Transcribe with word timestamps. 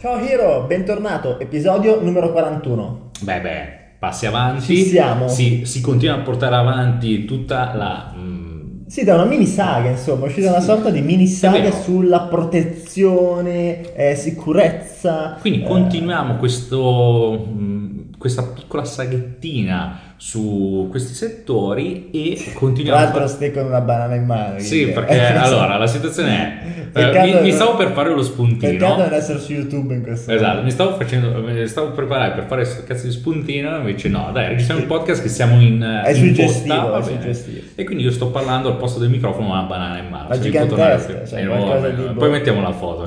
Ciao 0.00 0.18
Hiro, 0.18 0.64
bentornato, 0.66 1.38
episodio 1.38 2.00
numero 2.00 2.32
41. 2.32 3.10
Beh, 3.20 3.40
beh, 3.40 3.68
passi 3.98 4.24
avanti. 4.24 4.62
Ci 4.74 4.84
siamo. 4.84 5.28
Si, 5.28 5.66
si 5.66 5.82
continua 5.82 6.14
a 6.14 6.20
portare 6.20 6.54
avanti 6.56 7.26
tutta 7.26 7.74
la... 7.74 8.14
mm, 8.16 8.86
Sì, 8.86 9.04
da 9.04 9.12
una 9.14 9.26
mini 9.26 9.44
saga, 9.44 9.90
insomma, 9.90 10.24
è 10.24 10.28
uscita 10.28 10.48
una 10.48 10.60
sorta 10.60 10.88
di 10.88 11.02
mini 11.02 11.26
saga 11.26 11.70
sulla 11.70 12.20
protezione, 12.20 13.94
eh, 13.94 14.14
sicurezza. 14.14 15.36
Quindi 15.38 15.64
eh, 15.64 15.66
continuiamo 15.66 16.36
questo, 16.36 17.46
mm, 17.52 17.98
questa 18.16 18.42
piccola 18.44 18.86
saghettina 18.86 20.00
su 20.16 20.88
questi 20.90 21.12
settori 21.12 22.10
e 22.10 22.40
Tra 22.42 22.52
continuiamo 22.58 22.98
a 22.98 23.02
l'altro 23.02 23.20
fare... 23.20 23.32
stai 23.32 23.52
con 23.52 23.66
una 23.66 23.80
banana 23.82 24.14
in 24.14 24.24
mano. 24.24 24.58
Sì, 24.60 24.86
perché 24.86 25.26
allora 25.36 25.76
la 25.76 25.86
situazione 25.86 26.36
è... 26.36 26.79
eh, 26.92 27.04
Peccato- 27.04 27.26
mi, 27.36 27.40
mi 27.42 27.52
stavo 27.52 27.76
per 27.76 27.92
fare 27.92 28.08
lo 28.10 28.16
Peccato 28.16 28.32
spuntino. 28.32 28.96
non 28.96 29.12
essere 29.12 29.38
su 29.38 29.52
YouTube 29.52 29.94
in 29.94 30.02
questo 30.02 30.32
Esatto, 30.32 30.62
mi 30.62 30.70
stavo 30.70 30.96
facendo, 30.96 31.40
mi 31.42 31.66
stavo 31.66 31.90
preparando 31.92 32.34
per 32.34 32.44
fare 32.46 32.62
questo 32.62 32.82
cazzo 32.84 33.06
di 33.06 33.12
spuntino, 33.12 33.76
invece 33.76 34.08
no, 34.08 34.30
dai, 34.32 34.48
registriamo 34.48 34.80
il 34.82 34.86
podcast 34.86 35.22
che 35.22 35.28
siamo 35.28 35.60
in 35.60 35.80
È 36.04 36.10
in 36.10 36.16
suggestivo, 36.16 36.88
va 36.88 36.98
è 36.98 37.02
suggestivo. 37.02 37.60
E 37.74 37.84
quindi 37.84 38.04
io 38.04 38.10
sto 38.10 38.28
parlando 38.30 38.68
al 38.68 38.76
posto 38.76 38.98
del 38.98 39.10
microfono 39.10 39.46
con 39.48 39.56
una 39.56 39.66
banana 39.66 39.98
in 39.98 40.08
mano. 40.08 40.28
Ma 40.28 40.34
mi 40.34 40.40
gigantesca, 40.40 41.26
cioè, 41.26 41.42
Eh, 41.42 41.46
qualcosa 41.46 41.78
vabbè, 41.78 41.92
di- 41.94 42.18
Poi 42.18 42.30
mettiamo 42.30 42.60
la 42.62 42.72
foto. 42.72 43.06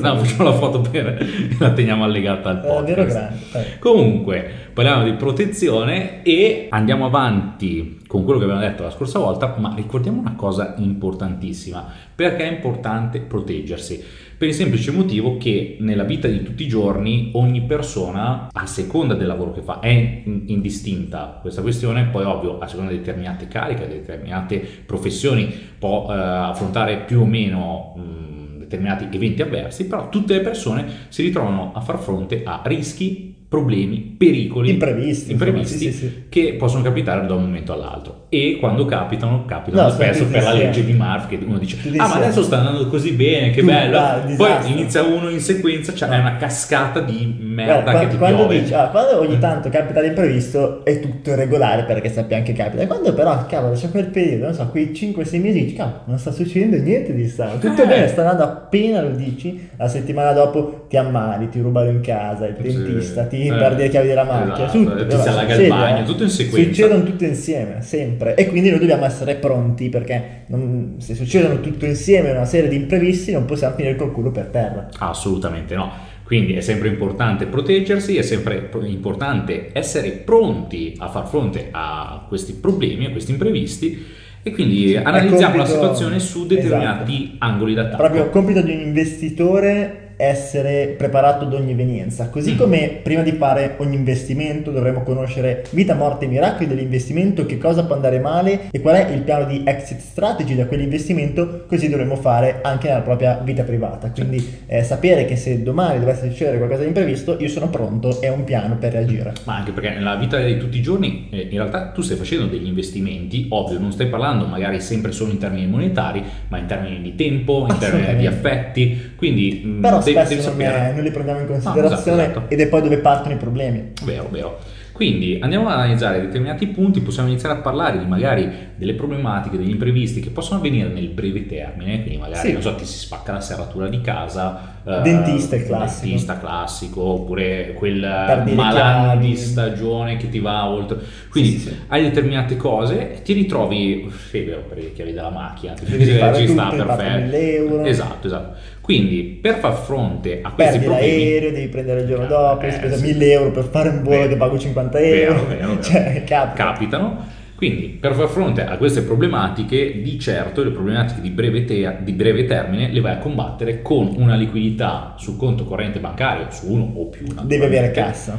No, 0.00 0.16
facciamo 0.16 0.48
la 0.48 0.54
foto 0.54 0.80
per 0.80 1.26
la 1.58 1.70
teniamo 1.72 2.04
allegata 2.04 2.50
al 2.50 2.60
È 2.62 2.66
davvero 2.66 3.02
podcast. 3.02 3.16
grande. 3.52 3.68
eh. 3.74 3.78
Comunque, 3.78 4.50
parliamo 4.72 5.04
di 5.04 5.12
protezione 5.12 6.22
e 6.22 6.66
andiamo 6.70 7.06
avanti 7.06 7.97
con 8.08 8.24
quello 8.24 8.38
che 8.38 8.46
abbiamo 8.46 8.62
detto 8.62 8.82
la 8.82 8.90
scorsa 8.90 9.18
volta, 9.18 9.54
ma 9.58 9.74
ricordiamo 9.76 10.18
una 10.18 10.34
cosa 10.34 10.74
importantissima, 10.78 11.86
perché 12.14 12.48
è 12.48 12.52
importante 12.52 13.20
proteggersi. 13.20 14.02
Per 14.38 14.48
il 14.48 14.54
semplice 14.54 14.92
motivo 14.92 15.36
che 15.36 15.76
nella 15.80 16.04
vita 16.04 16.26
di 16.26 16.42
tutti 16.42 16.62
i 16.62 16.68
giorni 16.68 17.30
ogni 17.34 17.62
persona, 17.62 18.48
a 18.50 18.66
seconda 18.66 19.14
del 19.14 19.26
lavoro 19.26 19.52
che 19.52 19.60
fa, 19.60 19.80
è 19.80 19.88
in- 19.88 20.44
indistinta 20.46 21.38
questa 21.40 21.60
questione, 21.60 22.04
poi 22.04 22.24
ovvio 22.24 22.58
a 22.58 22.66
seconda 22.66 22.92
di 22.92 22.98
determinate 22.98 23.46
cariche, 23.46 23.86
determinate 23.86 24.66
professioni, 24.86 25.52
può 25.78 26.06
eh, 26.08 26.14
affrontare 26.14 27.00
più 27.00 27.20
o 27.20 27.26
meno 27.26 27.92
mh, 27.96 28.58
determinati 28.58 29.08
eventi 29.10 29.42
avversi, 29.42 29.86
però 29.86 30.08
tutte 30.08 30.34
le 30.34 30.40
persone 30.40 30.86
si 31.08 31.22
ritrovano 31.22 31.72
a 31.74 31.80
far 31.80 31.98
fronte 31.98 32.42
a 32.44 32.62
rischi, 32.64 33.27
problemi, 33.48 34.14
pericoli 34.18 34.70
Imprevisti, 34.70 35.32
imprevisti 35.32 35.78
sì, 35.78 35.92
sì, 35.92 35.98
sì. 35.98 36.22
che 36.28 36.54
possono 36.54 36.82
capitare 36.82 37.26
da 37.26 37.34
un 37.34 37.42
momento 37.42 37.72
all'altro 37.72 38.26
e 38.30 38.58
quando 38.60 38.84
capitano 38.84 39.44
capitano 39.46 39.84
No, 39.84 39.90
spesso 39.90 40.26
per 40.26 40.42
la 40.42 40.52
legge 40.52 40.84
di 40.84 40.92
Murphy 40.92 41.38
che 41.38 41.44
uno 41.46 41.56
dice 41.58 41.78
ah 41.96 42.08
ma 42.08 42.14
adesso 42.16 42.42
sta 42.42 42.58
andando 42.58 42.86
così 42.88 43.12
bene 43.12 43.50
che 43.50 43.60
Tu, 43.60 43.66
bello 43.66 43.92
dai, 43.92 44.34
poi 44.36 44.50
inizia 44.66 45.02
uno 45.02 45.30
in 45.30 45.40
sequenza 45.40 45.94
cioè 45.94 46.10
è 46.10 46.18
una 46.18 46.36
cascata 46.36 47.00
di 47.00 47.36
merda 47.40 47.80
Guarda, 47.80 48.00
che 48.00 48.08
ti 48.08 48.16
quando, 48.18 48.46
dici- 48.46 48.74
ah, 48.74 48.88
quando 48.88 49.18
ogni 49.20 49.38
tanto 49.38 49.68
capita 49.70 50.00
l'imprevisto 50.00 50.84
è 50.84 51.00
tutto 51.00 51.34
regolare 51.34 51.84
perché 51.84 52.08
sappiamo 52.10 52.42
che 52.44 52.52
capita. 52.52 52.82
E 52.82 52.86
quando 52.86 53.12
però, 53.14 53.46
cavolo, 53.46 53.74
c'è 53.74 53.90
quel 53.90 54.06
periodo, 54.06 54.44
non 54.44 54.54
so, 54.54 54.66
quei 54.68 54.92
5-6 54.92 55.40
mesi, 55.40 55.64
dici, 55.64 55.74
cavolo, 55.74 56.02
non 56.04 56.18
sta 56.18 56.30
succedendo 56.30 56.76
niente 56.76 57.14
di 57.14 57.26
strano. 57.28 57.58
Tutto 57.58 57.82
Eh. 57.82 57.86
bene, 57.86 58.06
sta 58.08 58.20
andando 58.20 58.44
appena 58.44 59.00
lo 59.02 59.10
dici, 59.10 59.68
la 59.76 59.88
settimana 59.88 60.32
dopo 60.32 60.84
ti 60.88 60.96
ammali, 60.96 61.48
ti 61.48 61.60
rubano 61.60 61.90
in 61.90 62.00
casa, 62.00 62.46
il 62.46 62.54
Sì. 62.60 62.62
dentista, 62.62 63.24
ti 63.24 63.46
Eh. 63.46 63.52
perdi 63.52 63.82
le 63.82 63.88
chiavi 63.88 64.06
della 64.06 64.24
macchina, 64.24 64.54
Esatto, 64.66 64.78
tutto. 64.78 65.06
ti 65.06 65.16
si 65.20 65.28
allaga 65.28 65.54
il 65.54 65.68
bagno, 65.68 65.98
eh. 66.00 66.04
tutto 66.04 66.22
in 66.22 66.30
sequenza. 66.30 66.68
Succedono 66.68 67.02
tutte 67.02 67.26
insieme, 67.26 67.76
sempre. 67.80 68.17
E 68.34 68.46
quindi 68.48 68.70
noi 68.70 68.78
dobbiamo 68.78 69.04
essere 69.04 69.36
pronti 69.36 69.88
perché 69.88 70.42
non- 70.48 70.96
se 70.98 71.14
succedono 71.14 71.60
tutto 71.60 71.86
insieme 71.86 72.30
una 72.30 72.44
serie 72.44 72.68
di 72.68 72.76
imprevisti 72.76 73.32
non 73.32 73.44
possiamo 73.44 73.74
finire 73.74 73.96
col 73.96 74.12
culo 74.12 74.30
per 74.30 74.46
terra. 74.46 74.88
Assolutamente 74.98 75.74
no. 75.74 75.90
Quindi 76.24 76.52
è 76.54 76.60
sempre 76.60 76.88
importante 76.88 77.46
proteggersi, 77.46 78.16
è 78.18 78.22
sempre 78.22 78.68
importante 78.84 79.70
essere 79.72 80.10
pronti 80.10 80.94
a 80.98 81.08
far 81.08 81.26
fronte 81.26 81.68
a 81.70 82.26
questi 82.28 82.52
problemi, 82.52 83.06
a 83.06 83.10
questi 83.10 83.30
imprevisti 83.30 84.04
e 84.42 84.50
quindi 84.52 84.94
analizziamo 84.96 85.56
la 85.56 85.62
compito- 85.62 85.80
situazione 85.80 86.18
su 86.20 86.46
determinati 86.46 87.36
angoli 87.38 87.72
d'attacco. 87.74 87.96
Proprio 87.96 88.28
compito 88.28 88.60
di 88.60 88.72
un 88.72 88.80
investitore 88.80 90.07
essere 90.18 90.94
preparato 90.98 91.44
ad 91.44 91.54
ogni 91.54 91.70
evenienza, 91.72 92.28
così 92.28 92.52
Mm. 92.52 92.56
come 92.58 93.00
prima 93.02 93.22
di 93.22 93.32
fare 93.32 93.74
ogni 93.78 93.94
investimento 93.96 94.70
dovremo 94.70 95.02
conoscere 95.02 95.64
vita, 95.70 95.94
morte 95.94 96.24
e 96.24 96.28
miracoli 96.28 96.66
dell'investimento, 96.66 97.46
che 97.46 97.56
cosa 97.56 97.84
può 97.84 97.94
andare 97.94 98.18
male 98.18 98.68
e 98.70 98.80
qual 98.80 98.96
è 98.96 99.10
il 99.12 99.20
piano 99.22 99.44
di 99.46 99.62
exit 99.64 100.00
strategy 100.00 100.54
da 100.56 100.66
quell'investimento, 100.66 101.64
così 101.68 101.88
dovremo 101.88 102.16
fare 102.16 102.58
anche 102.62 102.88
nella 102.88 103.00
propria 103.02 103.40
vita 103.42 103.62
privata. 103.62 104.10
Quindi 104.10 104.44
eh, 104.66 104.82
sapere 104.82 105.24
che 105.24 105.36
se 105.36 105.62
domani 105.62 106.00
dovesse 106.00 106.28
succedere 106.28 106.56
qualcosa 106.58 106.82
di 106.82 106.88
imprevisto, 106.88 107.36
io 107.38 107.48
sono 107.48 107.68
pronto 107.70 108.20
e 108.20 108.28
ho 108.28 108.34
un 108.34 108.44
piano 108.44 108.76
per 108.76 108.92
reagire. 108.92 109.32
Ma 109.44 109.56
anche 109.56 109.70
perché 109.72 109.90
nella 109.90 110.16
vita 110.16 110.38
di 110.40 110.56
tutti 110.58 110.78
i 110.78 110.82
giorni 110.82 111.28
eh, 111.30 111.42
in 111.42 111.50
realtà 111.58 111.90
tu 111.90 112.02
stai 112.02 112.16
facendo 112.16 112.46
degli 112.46 112.66
investimenti, 112.66 113.46
ovvio, 113.50 113.78
non 113.78 113.92
stai 113.92 114.08
parlando 114.08 114.46
magari 114.46 114.80
sempre 114.80 115.12
solo 115.12 115.30
in 115.30 115.38
termini 115.38 115.66
monetari, 115.66 116.22
ma 116.48 116.58
in 116.58 116.66
termini 116.66 117.00
di 117.00 117.14
tempo, 117.14 117.66
in 117.70 117.78
termini 117.78 118.16
di 118.16 118.26
affetti, 118.26 119.12
quindi 119.16 119.62
mh, 119.64 119.80
Però 119.80 120.00
devi, 120.12 120.42
non, 120.44 120.60
è- 120.60 120.92
non 120.94 121.02
li 121.02 121.10
prendiamo 121.10 121.40
in 121.40 121.46
esatto, 121.46 121.62
considerazione 121.70 122.22
esatto. 122.30 122.44
ed 122.48 122.60
è 122.60 122.66
poi 122.68 122.82
dove 122.82 122.98
partono 122.98 123.34
i 123.34 123.38
problemi. 123.38 123.92
Vero, 124.04 124.28
vero. 124.30 124.58
Quindi 124.92 125.38
andiamo 125.40 125.68
ad 125.68 125.74
analizzare 125.78 126.20
determinati 126.20 126.66
punti, 126.66 127.00
possiamo 127.00 127.28
iniziare 127.28 127.54
a 127.54 127.58
parlare 127.60 128.00
di 128.00 128.04
magari 128.04 128.50
delle 128.74 128.94
problematiche, 128.94 129.56
degli 129.56 129.70
imprevisti 129.70 130.18
che 130.18 130.30
possono 130.30 130.58
avvenire 130.58 130.88
nel 130.88 131.06
breve 131.10 131.46
termine, 131.46 132.00
quindi 132.02 132.16
magari 132.18 132.48
Sì. 132.48 132.52
non 132.54 132.62
so, 132.62 132.74
ti 132.74 132.84
si 132.84 132.98
spacca 132.98 133.30
la 133.32 133.40
serratura 133.40 133.86
di 133.86 134.00
casa, 134.00 134.77
Dentista 135.02 135.56
è 135.56 135.66
classico. 135.66 136.06
dentista 136.06 136.38
classico, 136.38 137.02
oppure 137.02 137.72
quel 137.74 138.00
chiavi. 138.00 139.26
di 139.26 139.36
stagione 139.36 140.16
che 140.16 140.28
ti 140.28 140.38
va 140.38 140.68
oltre. 140.68 140.98
Quindi 141.30 141.50
Sì, 141.50 141.58
sì, 141.58 141.68
sì. 141.68 141.74
hai 141.88 142.02
determinate 142.02 142.56
cose 142.56 143.14
e 143.16 143.22
ti 143.22 143.32
ritrovi, 143.34 144.10
sì, 144.30 144.40
vero, 144.42 144.62
per 144.68 144.78
le 144.78 144.92
chiavi 144.92 145.12
della 145.12 145.30
macchina, 145.30 145.72
ti 145.74 145.84
Devi 145.84 146.04
ci 146.06 146.48
sta, 146.48 146.68
perfetto. 146.70 147.20
1000 147.20 147.54
euro. 147.56 147.84
Esatto, 147.84 148.26
esatto. 148.26 148.56
Quindi 148.80 149.38
per 149.42 149.56
far 149.56 149.74
fronte 149.74 150.40
a 150.42 150.50
questi 150.50 150.78
Perdi 150.78 150.86
problemi... 150.86 151.24
l'aereo, 151.24 151.50
devi 151.52 151.68
prendere 151.68 152.00
il 152.00 152.06
giorno 152.06 152.24
Eh, 152.24 152.28
dopo, 152.28 152.64
eh, 152.66 152.70
speso 152.72 152.96
sì. 152.96 153.02
1000 153.02 153.30
euro 153.32 153.50
per 153.50 153.64
fare 153.64 153.88
un 153.90 154.02
volo 154.02 154.16
Vero. 154.16 154.28
che 154.28 154.36
pago 154.36 154.58
50 154.58 154.98
Vero, 154.98 155.32
euro. 155.34 155.46
vero, 155.46 155.68
vero. 155.68 155.80
Cioè, 155.82 156.24
capita. 156.26 156.52
capitano. 156.64 157.36
Quindi, 157.58 157.88
per 157.88 158.14
far 158.14 158.28
fronte 158.28 158.64
a 158.64 158.76
queste 158.76 159.02
problematiche, 159.02 160.00
di 160.00 160.16
certo 160.20 160.62
le 160.62 160.70
problematiche 160.70 161.20
di 161.20 161.30
breve, 161.30 161.64
te- 161.64 161.96
di 162.02 162.12
breve 162.12 162.44
termine 162.44 162.92
le 162.92 163.00
vai 163.00 163.14
a 163.14 163.18
combattere 163.18 163.82
con 163.82 164.14
una 164.16 164.36
liquidità 164.36 165.16
sul 165.18 165.36
conto 165.36 165.64
corrente 165.64 165.98
bancario, 165.98 166.46
su 166.52 166.70
uno 166.72 166.84
o 166.94 167.08
più. 167.08 167.26
Devi 167.42 167.64
avere 167.64 167.90
cassa. 167.90 168.38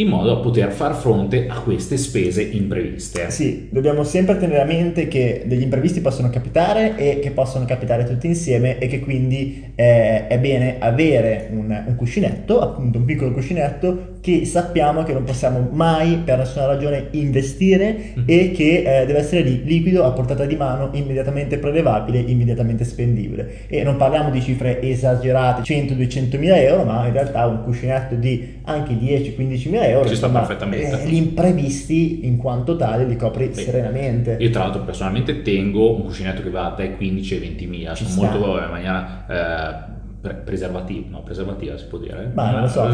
In 0.00 0.06
modo 0.06 0.28
da 0.28 0.36
poter 0.36 0.70
far 0.70 0.94
fronte 0.94 1.46
a 1.48 1.58
queste 1.58 1.96
spese 1.96 2.40
impreviste. 2.42 3.30
Sì, 3.30 3.66
dobbiamo 3.68 4.04
sempre 4.04 4.36
tenere 4.38 4.60
a 4.60 4.64
mente 4.64 5.08
che 5.08 5.42
degli 5.44 5.62
imprevisti 5.62 6.00
possono 6.00 6.30
capitare 6.30 6.96
e 6.96 7.18
che 7.18 7.32
possono 7.32 7.64
capitare 7.64 8.04
tutti 8.04 8.28
insieme 8.28 8.78
e 8.78 8.86
che 8.86 9.00
quindi 9.00 9.72
eh, 9.74 10.28
è 10.28 10.38
bene 10.38 10.76
avere 10.78 11.48
un, 11.50 11.84
un 11.84 11.96
cuscinetto, 11.96 12.60
appunto 12.60 12.98
un 12.98 13.04
piccolo 13.06 13.32
cuscinetto 13.32 14.16
che 14.20 14.44
sappiamo 14.44 15.02
che 15.02 15.12
non 15.12 15.24
possiamo 15.24 15.68
mai 15.72 16.18
per 16.24 16.38
nessuna 16.38 16.66
ragione 16.66 17.08
investire 17.12 17.96
Mhm. 18.14 18.22
e 18.26 18.52
che 18.52 19.00
eh, 19.00 19.06
deve 19.06 19.18
essere 19.18 19.40
lì 19.42 19.64
liquido 19.64 20.04
a 20.04 20.12
portata 20.12 20.44
di 20.44 20.54
mano, 20.54 20.90
immediatamente 20.92 21.58
prelevabile, 21.58 22.20
immediatamente 22.20 22.84
spendibile. 22.84 23.66
E 23.66 23.82
non 23.82 23.96
parliamo 23.96 24.30
di 24.30 24.40
cifre 24.40 24.80
esagerate, 24.80 25.62
100-200 25.62 26.38
mila 26.38 26.60
euro, 26.60 26.84
ma 26.84 27.04
in 27.06 27.12
realtà 27.12 27.46
un 27.46 27.64
cuscinetto 27.64 28.14
di 28.14 28.56
anche 28.62 28.92
10-15 28.94 29.68
mila 29.70 29.80
euro, 29.80 29.86
Ci 30.06 30.14
sta 30.16 30.28
perfettamente. 30.28 31.02
eh, 31.02 31.08
gli 31.08 31.14
imprevisti 31.16 32.26
in 32.26 32.36
quanto 32.36 32.76
tale 32.76 33.04
li 33.04 33.16
copri 33.16 33.50
Sì. 33.52 33.62
serenamente. 33.62 34.36
Io 34.40 34.50
tra 34.50 34.64
l'altro 34.64 34.82
personalmente 34.82 35.42
tengo 35.42 35.94
un 35.96 36.04
cuscinetto 36.04 36.42
che 36.42 36.50
va 36.50 36.72
dai 36.76 36.96
15 36.96 37.34
ai 37.34 37.40
20 37.40 37.66
mila, 37.66 37.94
sono 37.94 38.08
sta. 38.08 38.20
molto 38.30 38.58
in 38.62 38.70
maniera 38.70 39.26
eh, 39.28 39.96
pre- 40.20 40.34
preservativa, 40.44 41.06
no 41.10 41.22
preservativa 41.22 41.76
si 41.78 41.84
può 41.86 41.98
dire? 41.98 42.30
Ma 42.34 42.50
non 42.50 42.62
lo 42.62 42.68
so. 42.68 42.88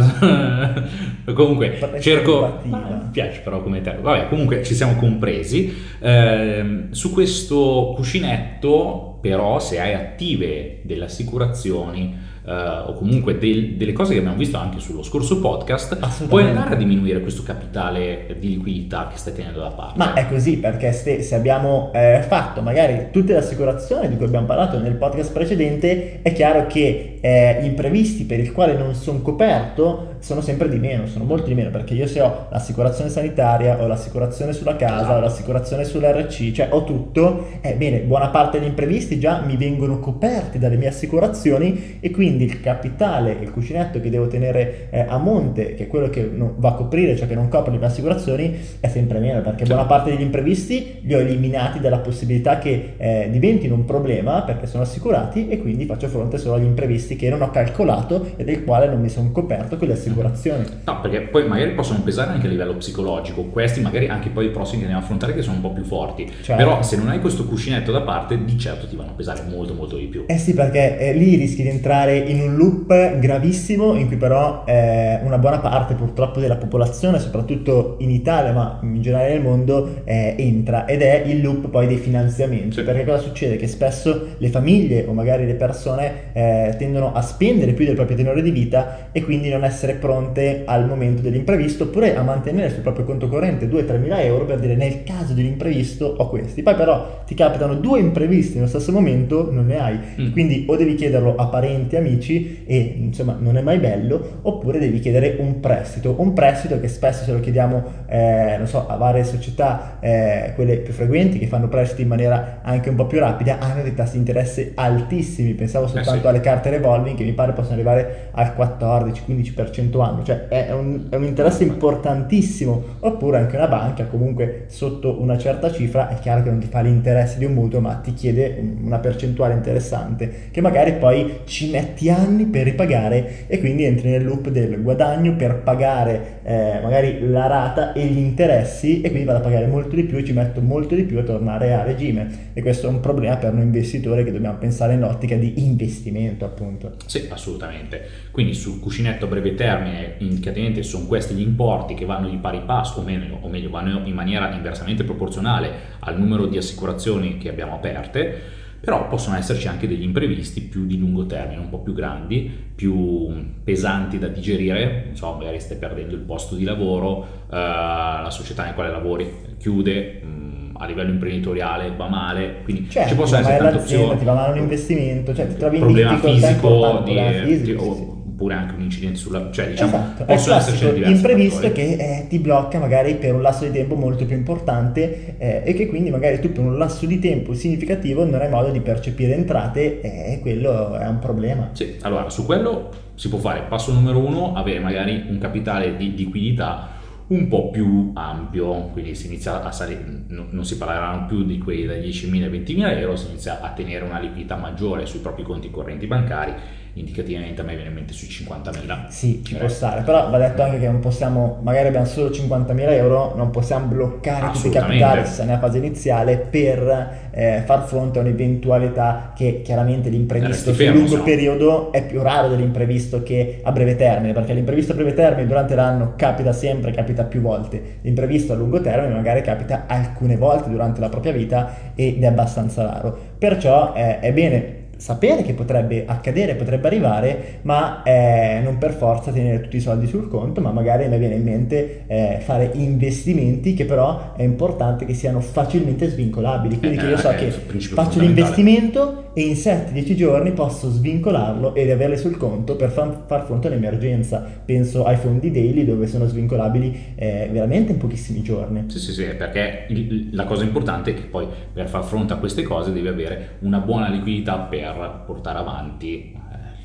comunque 1.35 1.79
cerco, 2.01 2.59
mi 2.63 2.77
piace 3.11 3.41
però 3.41 3.63
come 3.63 3.81
termine, 3.81 4.03
vabbè 4.05 4.29
comunque 4.29 4.63
ci 4.63 4.75
siamo 4.75 4.95
compresi, 4.97 5.73
Ehm, 6.01 6.91
su 6.93 7.13
questo 7.13 7.93
cuscinetto 7.97 9.19
però 9.23 9.59
se 9.59 9.81
hai 9.81 9.95
attive 9.95 10.81
delle 10.83 11.05
assicurazioni 11.07 12.24
eh, 12.47 12.53
o 12.53 12.93
comunque 12.95 13.39
del- 13.39 13.75
delle 13.77 13.93
cose 13.93 14.13
che 14.13 14.19
abbiamo 14.19 14.37
visto 14.37 14.57
anche 14.59 14.79
sullo 14.81 15.03
scorso 15.03 15.41
podcast, 15.41 16.27
puoi 16.27 16.45
andare 16.45 16.75
a 16.75 16.77
diminuire 16.77 17.21
questo 17.21 17.43
capitale 17.43 18.37
di 18.39 18.49
liquidità 18.49 19.09
che 19.11 19.17
stai 19.19 19.35
tenendo 19.35 19.61
da 19.61 19.71
parte. 19.71 19.99
Ma 19.99 20.15
è 20.15 20.29
così 20.29 20.59
perché 20.59 20.93
se, 20.93 21.23
se 21.23 21.35
abbiamo 21.35 21.91
eh, 21.95 22.23
fatto 22.27 22.61
magari 22.61 23.09
tutte 23.11 23.33
le 23.33 23.39
assicurazioni 23.39 24.09
di 24.09 24.17
cui 24.17 24.27
abbiamo 24.27 24.47
parlato 24.47 24.79
nel 24.79 24.95
podcast 24.95 25.33
precedente, 25.33 26.21
è 26.23 26.33
chiaro 26.33 26.67
che 26.67 27.19
eh, 27.21 27.59
gli 27.63 27.67
imprevisti 27.67 28.25
per 28.25 28.39
il 28.41 28.53
quale 28.53 28.75
non 28.77 28.95
sono 28.95 29.21
coperto 29.23 30.13
sono 30.19 30.41
sempre 30.41 30.69
di 30.71 30.79
meno, 30.79 31.07
sono 31.07 31.25
molti 31.25 31.49
di 31.49 31.55
meno 31.55 31.71
perché 31.71 31.93
io 31.95 32.07
se 32.07 32.21
ho 32.21 32.47
l'assicurazione 32.51 33.11
sanitaria, 33.11 33.79
ho 33.83 33.87
l'assicurazione 33.87 34.53
sulla 34.55 34.77
casa, 34.77 34.97
Esatto. 35.03 35.13
ho 35.17 35.21
l'assicurazione 35.21 35.85
sull'RC, 35.85 36.53
cioè 36.53 36.69
ho 36.71 36.85
tutto, 36.85 37.47
eh, 37.61 37.75
bene, 37.75 38.01
buona 38.01 38.29
parte 38.29 38.59
degli 38.59 38.69
imprevisti 38.69 39.19
già 39.19 39.43
mi 39.45 39.57
vengono 39.57 39.99
coperti 40.01 40.59
dalle 40.59 40.77
mie 40.77 40.89
assicurazioni 40.89 41.99
e 42.01 42.11
quindi 42.11 42.33
quindi 42.35 42.45
il 42.53 42.61
capitale, 42.61 43.37
il 43.41 43.51
cuscinetto 43.53 44.01
che 44.01 44.11
devo 44.11 44.27
tenere 44.27 44.89
eh, 44.91 45.05
a 45.07 45.19
monte, 45.19 45.75
che 45.75 45.85
è 45.85 45.87
quello 45.87 46.11
che 46.11 46.29
va 46.35 46.71
a 46.71 46.73
coprire, 46.73 47.17
cioè 47.17 47.29
che 47.29 47.35
non 47.35 47.49
copre 47.49 47.71
le 47.73 47.79
mie 47.79 47.87
assicurazioni, 47.87 48.57
è 48.81 48.89
sempre 48.89 49.21
meno, 49.21 49.41
perché 49.41 49.65
buona 49.65 49.85
parte 49.85 50.11
degli 50.11 50.23
imprevisti 50.23 50.99
li 51.03 51.15
ho 51.15 51.19
eliminati 51.21 51.79
dalla 51.79 51.99
possibilità 51.99 52.59
che 52.59 52.95
eh, 52.97 53.29
diventino 53.31 53.75
un 53.75 53.85
problema, 53.85 54.43
perché 54.43 54.67
sono 54.67 54.83
assicurati 54.83 55.49
e 55.49 55.61
quindi 55.61 55.85
faccio 55.87 56.09
fronte 56.09 56.39
solo 56.39 56.57
agli 56.57 56.65
imprevisti 56.65 57.15
che 57.17 57.29
non 57.29 57.43
ho 57.43 57.51
calcolato 57.51 58.33
e 58.37 58.45
del 58.45 58.65
quale 58.65 58.89
non 58.89 59.01
mi 59.01 59.09
sono 59.09 59.31
coperto 59.31 59.77
con 59.77 59.87
le 59.89 59.95
assicurazioni. 59.95 60.65
No, 60.85 61.01
perché 61.01 61.21
poi 61.21 61.47
magari 61.47 61.71
possono 61.73 62.01
pesare 62.01 62.33
anche 62.33 62.47
a 62.47 62.51
livello 62.51 62.75
psicologico, 62.75 63.45
questi 63.45 63.81
magari 63.81 64.09
anche 64.09 64.29
poi 64.31 64.47
i 64.47 64.51
prossimi 64.51 64.79
che 64.79 64.85
andiamo 64.87 65.03
a 65.03 65.05
affrontare 65.05 65.35
che 65.35 65.43
sono 65.43 65.57
un 65.57 65.63
po' 65.63 65.71
più 65.71 65.85
forti, 65.85 66.29
Certo. 66.43 66.57
però 66.57 66.83
se 66.83 66.97
non 66.97 67.09
hai 67.09 67.21
questo 67.21 67.45
cuscinetto 67.45 67.93
da 67.93 68.01
parte 68.03 68.45
di 68.45 68.59
certo 68.59 68.89
ti 68.89 68.97
vanno 68.97 69.11
a 69.11 69.15
pesare 69.15 69.43
molto 69.49 69.75
molto 69.75 69.97
di 69.97 70.07
più. 70.07 70.25
Eh 70.27 70.39
sì, 70.39 70.53
perché 70.55 70.99
eh, 70.99 71.13
lì 71.13 71.37
rischi 71.37 71.63
di 71.63 71.69
entrare 71.69 72.24
in 72.27 72.41
un 72.41 72.57
loop 72.57 73.19
gravissimo 73.19 73.95
in 73.95 74.07
cui 74.07 74.17
però 74.17 74.65
eh, 74.67 75.21
una 75.23 75.39
buona 75.39 75.59
parte 75.59 75.95
purtroppo 75.95 76.41
della 76.41 76.57
popolazione, 76.57 77.19
soprattutto 77.19 77.97
in 77.99 78.11
Italia 78.11 78.53
ma 78.53 78.79
in 78.83 79.03
generale 79.03 79.33
nel 79.35 79.43
mondo, 79.43 80.03
eh, 80.05 80.35
entra 80.39 80.87
ed 80.87 81.03
è 81.03 81.25
il 81.27 81.43
loop 81.43 81.69
poi 81.69 81.87
dei 81.87 81.97
finanziamenti. 81.97 82.73
Sì. 82.77 82.83
Perché 82.83 83.05
cosa 83.05 83.19
succede? 83.19 83.57
Che 83.57 83.67
spesso 83.67 84.35
le 84.39 84.49
famiglie 84.49 85.05
o 85.07 85.13
magari 85.13 85.47
le 85.47 85.55
persone 85.55 86.33
eh, 86.33 86.75
tendono 86.79 87.13
a 87.13 87.23
spendere 87.23 87.73
più 87.73 87.85
del 87.85 87.95
proprio 87.95 88.17
tenore 88.17 88.43
di 88.43 88.51
vita 88.51 89.09
e 89.13 89.23
quindi 89.23 89.49
non 89.49 89.65
essere 89.65 89.95
pronte 89.95 90.63
al 90.65 90.87
momento 90.87 91.23
dell'imprevisto 91.23 91.85
oppure 91.85 92.17
a 92.17 92.23
mantenere 92.23 92.71
sul 92.71 92.83
proprio 92.83 93.05
conto 93.05 93.29
corrente 93.29 93.69
2-3 93.69 93.99
mila 93.99 94.23
euro 94.23 94.45
per 94.45 94.59
dire 94.59 94.75
nel 94.75 95.03
caso 95.05 95.33
di 95.33 95.41
un 95.41 95.47
imprevisto 95.47 96.15
ho 96.17 96.29
questi. 96.29 96.63
Poi 96.63 96.75
però 96.75 97.23
ti 97.27 97.35
capitano 97.35 97.75
due 97.75 98.01
imprevisti 98.01 98.57
nello 98.57 98.69
stesso 98.69 98.93
momento, 98.93 99.51
non 99.51 99.67
ne 99.67 99.81
hai. 99.81 99.99
Mm. 100.21 100.33
Quindi 100.33 100.65
o 100.69 100.77
devi 100.77 100.95
chiederlo 100.95 101.35
a 101.37 101.47
parenti, 101.47 101.97
amici 101.97 102.14
e 102.19 102.95
insomma 102.99 103.37
non 103.39 103.57
è 103.57 103.63
mai 103.63 103.79
bello, 103.79 104.39
oppure 104.43 104.79
devi 104.79 105.01
chiedere 105.01 105.37
un 105.39 105.61
prestito. 105.61 106.15
Un 106.19 106.33
prestito 106.33 106.81
che 106.81 106.89
spesso 106.89 107.25
se 107.25 107.33
lo 107.33 107.41
chiediamo, 107.41 107.85
eh, 108.07 108.55
non 108.59 108.67
so, 108.67 108.87
a 108.87 108.97
varie 108.97 109.25
società, 109.25 109.99
eh, 110.01 110.53
quelle 110.55 110.77
più 110.79 110.93
frequenti 110.93 111.39
che 111.39 111.47
fanno 111.47 111.69
prestiti 111.69 112.03
in 112.03 112.09
maniera 112.09 112.61
anche 112.63 112.89
un 112.89 112.97
po' 112.97 113.07
più 113.07 113.19
rapida, 113.19 113.59
hanno 113.59 113.83
dei 113.83 113.95
tassi 113.95 114.13
di 114.13 114.19
interesse 114.19 114.73
altissimi. 114.75 115.53
Pensavo 115.55 115.87
soltanto 115.87 116.21
sì. 116.21 116.27
alle 116.27 116.41
carte 116.41 116.71
revolving 116.71 117.17
che 117.17 117.25
mi 117.25 117.33
pare 117.33 117.53
possono 117.53 117.75
arrivare 117.75 118.29
al 118.33 118.55
14-15% 118.57 120.03
anno, 120.03 120.23
cioè 120.25 120.49
è 120.49 120.73
un, 120.73 121.07
è 121.11 121.17
un 121.17 121.25
interesse 121.25 121.65
importantissimo. 121.65 122.83
Oppure 123.01 123.39
anche 123.39 123.57
una 123.57 123.69
banca 123.69 124.05
comunque 124.05 124.65
sotto 124.69 125.21
una 125.21 125.39
certa 125.39 125.71
cifra 125.71 126.09
è 126.09 126.19
chiaro 126.19 126.43
che 126.43 126.51
non 126.51 126.59
ti 126.59 126.67
fa 126.67 126.81
l'interesse 126.81 127.39
di 127.39 127.45
un 127.45 127.53
mutuo, 127.53 127.81
ma 127.81 127.95
ti 127.95 128.15
chiede 128.15 128.63
una 128.83 128.99
percentuale 128.99 129.55
interessante 129.55 130.49
che 130.51 130.61
magari 130.61 130.95
poi 130.95 131.41
ci 131.45 131.71
metti 131.71 132.04
anni 132.09 132.47
per 132.47 132.65
ripagare 132.65 133.47
e 133.47 133.59
quindi 133.61 133.85
entri 133.85 134.11
nel 134.11 134.25
loop 134.25 134.49
del 134.49 134.83
guadagno 134.83 135.37
per 135.37 135.63
pagare 135.63 136.41
eh, 136.43 136.81
magari 136.83 137.27
la 137.29 137.47
rata 137.47 137.93
e 137.93 138.07
gli 138.07 138.19
interessi 138.19 139.01
e 139.01 139.09
quindi 139.09 139.27
vado 139.27 139.39
a 139.39 139.43
pagare 139.43 139.67
molto 139.67 139.95
di 139.95 140.05
più 140.05 140.19
e 140.19 140.25
ci 140.25 140.33
metto 140.33 140.61
molto 140.61 140.95
di 140.95 141.05
più 141.05 141.19
a 141.19 141.23
tornare 141.23 141.73
a 141.73 141.83
regime 141.83 142.51
e 142.53 142.63
questo 142.63 142.87
è 142.87 142.91
un 142.91 143.01
problema 143.01 143.37
per 143.37 143.53
noi 143.53 143.65
investitori 143.65 144.25
che 144.25 144.33
dobbiamo 144.33 144.59
pensare 144.59 144.95
in 144.95 145.03
ottica 145.03 145.37
di 145.37 145.65
investimento 145.65 146.45
appunto. 146.45 146.95
Sì, 147.07 147.27
assolutamente. 147.31 148.03
Quindi 148.31 148.55
sul 148.55 148.81
cuscinetto 148.81 149.25
a 149.25 149.29
breve 149.29 149.55
termine, 149.55 150.15
indicativamente 150.19 150.83
sono 150.83 151.07
questi 151.07 151.35
gli 151.35 151.41
importi 151.41 151.95
che 151.95 152.05
vanno 152.05 152.29
di 152.29 152.37
pari 152.37 152.63
passo, 152.65 153.01
o 153.01 153.03
meglio, 153.03 153.39
o 153.41 153.49
meglio, 153.49 153.71
vanno 153.71 154.03
in 154.05 154.15
maniera 154.15 154.53
inversamente 154.55 155.05
proporzionale 155.05 155.71
al 156.01 156.19
numero 156.19 156.47
di 156.47 156.57
assicurazioni 156.57 157.39
che 157.39 157.49
abbiamo 157.49 157.75
aperte, 157.75 158.63
però 158.85 159.09
possono 159.09 159.37
esserci 159.37 159.67
anche 159.67 159.89
degli 159.89 160.03
imprevisti 160.03 160.61
più 160.61 160.85
di 160.85 160.99
lungo 160.99 161.25
termine, 161.27 161.59
un 161.61 161.71
po' 161.71 161.79
più 161.79 161.95
grandi, 161.95 162.51
più 162.75 163.33
pesanti 163.65 164.19
da 164.19 164.29
digerire, 164.29 165.11
so, 165.13 165.33
magari 165.33 165.59
stai 165.61 165.79
perdendo 165.79 166.15
il 166.15 166.21
posto 166.21 166.55
di 166.55 166.65
lavoro, 166.65 167.25
eh, 167.51 167.57
la 167.57 168.29
società 168.31 168.65
nel 168.65 168.75
quale 168.75 168.91
lavori 168.91 169.29
chiude, 169.59 170.21
mh, 170.23 170.77
a 170.77 170.87
livello 170.87 171.11
imprenditoriale 171.11 171.93
va 171.97 172.09
male, 172.09 172.57
quindi 172.65 172.91
Cioè, 172.91 173.07
ci 173.09 173.15
possono 173.15 173.41
essere 173.41 173.57
tante 173.57 173.77
opzioni. 173.79 174.19
ti 174.19 174.25
va 174.25 174.35
male 174.35 174.53
un 174.53 174.59
investimento, 174.59 175.35
cioè 175.35 175.47
ti 175.49 175.57
trovi 175.57 175.77
in 175.77 175.83
problema 175.83 176.17
fisico, 176.19 176.69
di- 177.05 177.13
problema 177.15 177.31
fisico, 177.47 177.83
di- 177.83 177.89
sì, 177.89 177.95
sì. 177.95 178.14
Oppure 178.35 178.55
anche 178.55 178.75
un 178.75 178.83
incidente 178.83 179.17
sulla... 179.17 179.49
cioè 179.53 179.69
diciamo, 179.69 179.97
Esatto, 179.97 180.25
possono 180.25 180.57
esserci 180.57 180.93
diversi 180.93 181.13
imprevisto 181.13 181.61
fattori. 181.69 181.73
che 181.73 181.93
eh, 181.93 182.27
ti 182.29 182.39
blocca 182.41 182.79
magari 182.81 183.15
per 183.15 183.33
un 183.33 183.43
lasso 183.43 183.65
di 183.65 183.71
tempo 183.71 183.95
molto 183.95 184.27
più 184.27 184.37
importante 184.37 185.37
eh, 185.39 185.63
e 185.65 185.73
che 185.75 185.87
quindi 185.87 186.11
magari 186.11 186.41
tu 186.41 186.51
per 186.51 186.65
un 186.65 186.77
lasso 186.77 187.07
di 187.07 187.21
tempo 187.21 187.55
significativo 187.55 188.25
non 188.25 188.41
hai 188.41 188.51
modo 188.51 188.71
di 188.71 188.81
percepire 188.81 189.35
entrate 189.35 190.01
eh, 190.01 190.33
e 190.35 190.41
quello 190.41 190.97
è 190.99 191.07
un 191.07 191.21
problema. 191.21 191.71
Sì, 191.73 191.97
allora 192.03 192.29
su 192.29 192.45
quello 192.45 192.91
si 193.15 193.29
può 193.29 193.39
fare 193.39 193.63
passo 193.69 193.93
numero 193.93 194.19
uno, 194.19 194.55
avere 194.55 194.81
magari 194.81 195.27
un 195.29 195.39
capitale 195.39 195.97
di 195.97 196.15
liquidità 196.17 196.91
un 197.27 197.49
po' 197.49 197.71
più 197.71 198.11
ampio, 198.15 198.91
quindi 198.93 199.15
si 199.15 199.29
inizia 199.29 199.63
a 199.63 199.73
salire, 199.73 200.05
no- 200.29 200.49
non 200.51 200.65
si 200.65 200.77
parleranno 200.77 201.27
più 201.27 201.45
di 201.45 201.57
quei 201.59 201.87
da 201.87 201.95
10.000 201.95 202.43
ai 202.43 202.51
20.000 202.51 202.99
euro, 202.99 203.17
si 203.17 203.29
inizia 203.29 203.61
a 203.63 203.71
tenere 203.71 204.05
una 204.05 204.19
liquidità 204.19 204.57
maggiore 204.57 205.07
sui 205.07 205.21
propri 205.21 205.43
conti 205.43 205.71
correnti 205.71 206.07
bancari, 206.07 206.53
indicativamente 206.95 207.61
a 207.61 207.65
me 207.65 207.75
viene 207.75 207.89
in 207.89 207.95
mente 207.95 208.13
sui 208.13 208.29
50.000. 208.29 209.07
Sì, 209.09 209.43
ci 209.45 209.55
Eh. 209.55 209.59
può 209.59 209.69
stare, 209.69 210.03
però 210.03 210.31
va 210.31 210.39
detto 210.39 210.63
anche 210.63 210.79
che 210.79 210.87
non 210.87 211.01
possiamo, 211.01 211.59
magari 211.63 211.89
abbiamo 211.89 212.07
solo 212.07 212.31
50.000 212.31 212.93
euro, 212.93 213.35
non 213.37 213.51
possiamo 213.51 213.87
bloccare 213.87 214.51
tutti 214.53 214.69
i 214.69 214.71
capitali 214.71 215.25
se 215.27 215.33
siamo 215.33 215.51
nella 215.51 215.61
fase 215.61 215.79
iniziale 215.79 216.39
per 216.39 217.29
eh, 217.33 217.63
far 217.65 217.85
fronte 217.87 218.19
a 218.19 218.23
un'eventualità 218.23 219.33
che 219.35 219.63
chiaramente 219.63 220.09
l'imprevisto 220.09 220.71
Resti 220.71 220.85
sul 220.85 220.95
lungo 220.95 221.17
no. 221.17 221.23
periodo 221.23 221.93
è 221.93 222.05
più 222.07 222.23
raro 222.23 222.49
dell'imprevisto 222.49 223.23
che 223.23 223.61
a 223.63 223.73
breve 223.73 223.97
termine, 223.97 224.33
perché 224.33 224.53
l'imprevisto 224.55 224.93
a 224.93 224.95
breve 224.95 225.15
termine 225.15 225.47
durante 225.47 225.75
l'anno 225.75 226.15
capita 226.17 226.53
sempre, 226.53 226.93
capita 226.93 227.25
più 227.25 227.41
volte, 227.41 227.99
l'imprevisto 228.03 228.53
a 228.53 228.57
lungo 228.57 228.81
termine 228.81 229.15
magari 229.15 229.43
capita 229.43 229.85
alcune 229.87 230.37
volte 230.37 230.71
durante 230.71 231.01
la 231.01 231.09
propria 231.09 231.33
vita 231.33 231.93
ed 231.95 232.23
è 232.23 232.27
abbastanza 232.27 232.83
raro. 232.83 233.17
Perciò 233.39 233.93
eh, 233.95 234.21
è 234.21 234.33
bene 234.33 234.83
sapere 234.97 235.43
che 235.43 235.53
potrebbe 235.55 236.05
accadere, 236.07 236.55
potrebbe 236.55 236.87
arrivare, 236.87 237.59
ma 237.63 238.03
eh, 238.03 238.61
non 238.63 238.79
per 238.79 238.93
forza 238.93 239.31
tenere 239.33 239.61
tutti 239.61 239.77
i 239.77 239.81
soldi 239.81 240.07
sul 240.07 240.29
conto, 240.29 240.61
ma 240.61 240.71
magari 240.73 241.09
mi 241.09 241.19
viene 241.19 241.35
in 241.35 241.43
mente 241.43 242.05
eh, 242.07 242.39
fare 242.41 242.71
investimenti 242.75 243.75
che 243.75 243.85
però 243.85 244.35
è 244.35 244.43
importante 244.43 245.05
che 245.05 245.15
siano 245.15 245.41
facilmente 245.41 246.09
svincolabili. 246.09 246.79
Quindi 246.79 246.97
che 246.99 247.07
io 247.07 247.17
so 247.17 247.31
Eh, 247.31 247.35
che 247.37 247.45
è 247.45 247.49
il 247.49 247.61
principio 247.67 247.97
faccio 247.97 248.21
l'investimento 248.21 249.23
e 249.35 249.43
in 249.43 249.57
7-10 249.57 250.15
giorni 250.15 250.53
posso 250.53 250.91
svincolarlo 250.91 251.75
ed 251.75 251.91
averli 251.91 252.17
sul 252.17 252.37
conto 252.37 252.77
per 252.77 252.91
far, 252.91 253.25
far 253.27 253.45
fronte 253.45 253.67
all'emergenza. 253.67 254.45
Penso 254.65 255.05
ai 255.05 255.17
fondi 255.17 255.51
daily 255.51 255.85
dove 255.85 256.07
sono 256.07 256.27
svincolabili 256.27 257.15
eh, 257.17 257.49
veramente 257.51 257.93
in 257.93 257.99
pochissimi 257.99 258.43
giorni. 258.43 258.85
Sì, 258.89 258.99
sì, 258.99 259.13
sì, 259.13 259.25
perché 259.37 259.87
il- 259.89 260.29
la 260.33 260.45
cosa 260.45 260.63
importante 260.65 261.11
è 261.11 261.15
che 261.15 261.23
poi 261.23 261.47
per 261.73 261.89
far 261.89 262.05
fronte 262.05 262.33
a 262.33 262.37
queste 262.37 262.63
cose 262.63 262.93
devi 262.93 263.09
avere 263.09 263.57
una 263.61 263.79
buona 263.79 264.09
liquidità 264.09 264.57
per 264.59 264.84
portare 265.25 265.59
avanti 265.59 266.37